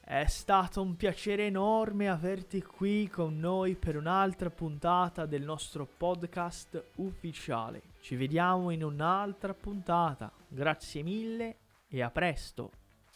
È 0.00 0.24
stato 0.26 0.80
un 0.80 0.96
piacere 0.96 1.44
enorme 1.44 2.08
averti 2.08 2.62
qui 2.62 3.06
con 3.06 3.38
noi 3.38 3.74
per 3.74 3.98
un'altra 3.98 4.48
puntata 4.48 5.26
del 5.26 5.42
nostro 5.42 5.86
podcast 5.98 6.82
ufficiale. 6.96 7.82
Ci 8.00 8.16
vediamo 8.16 8.70
in 8.70 8.84
un'altra 8.84 9.52
puntata. 9.52 10.30
Grazie 10.48 11.02
mille 11.02 11.56
e 11.88 12.02
a 12.02 12.10
presto. 12.10 12.70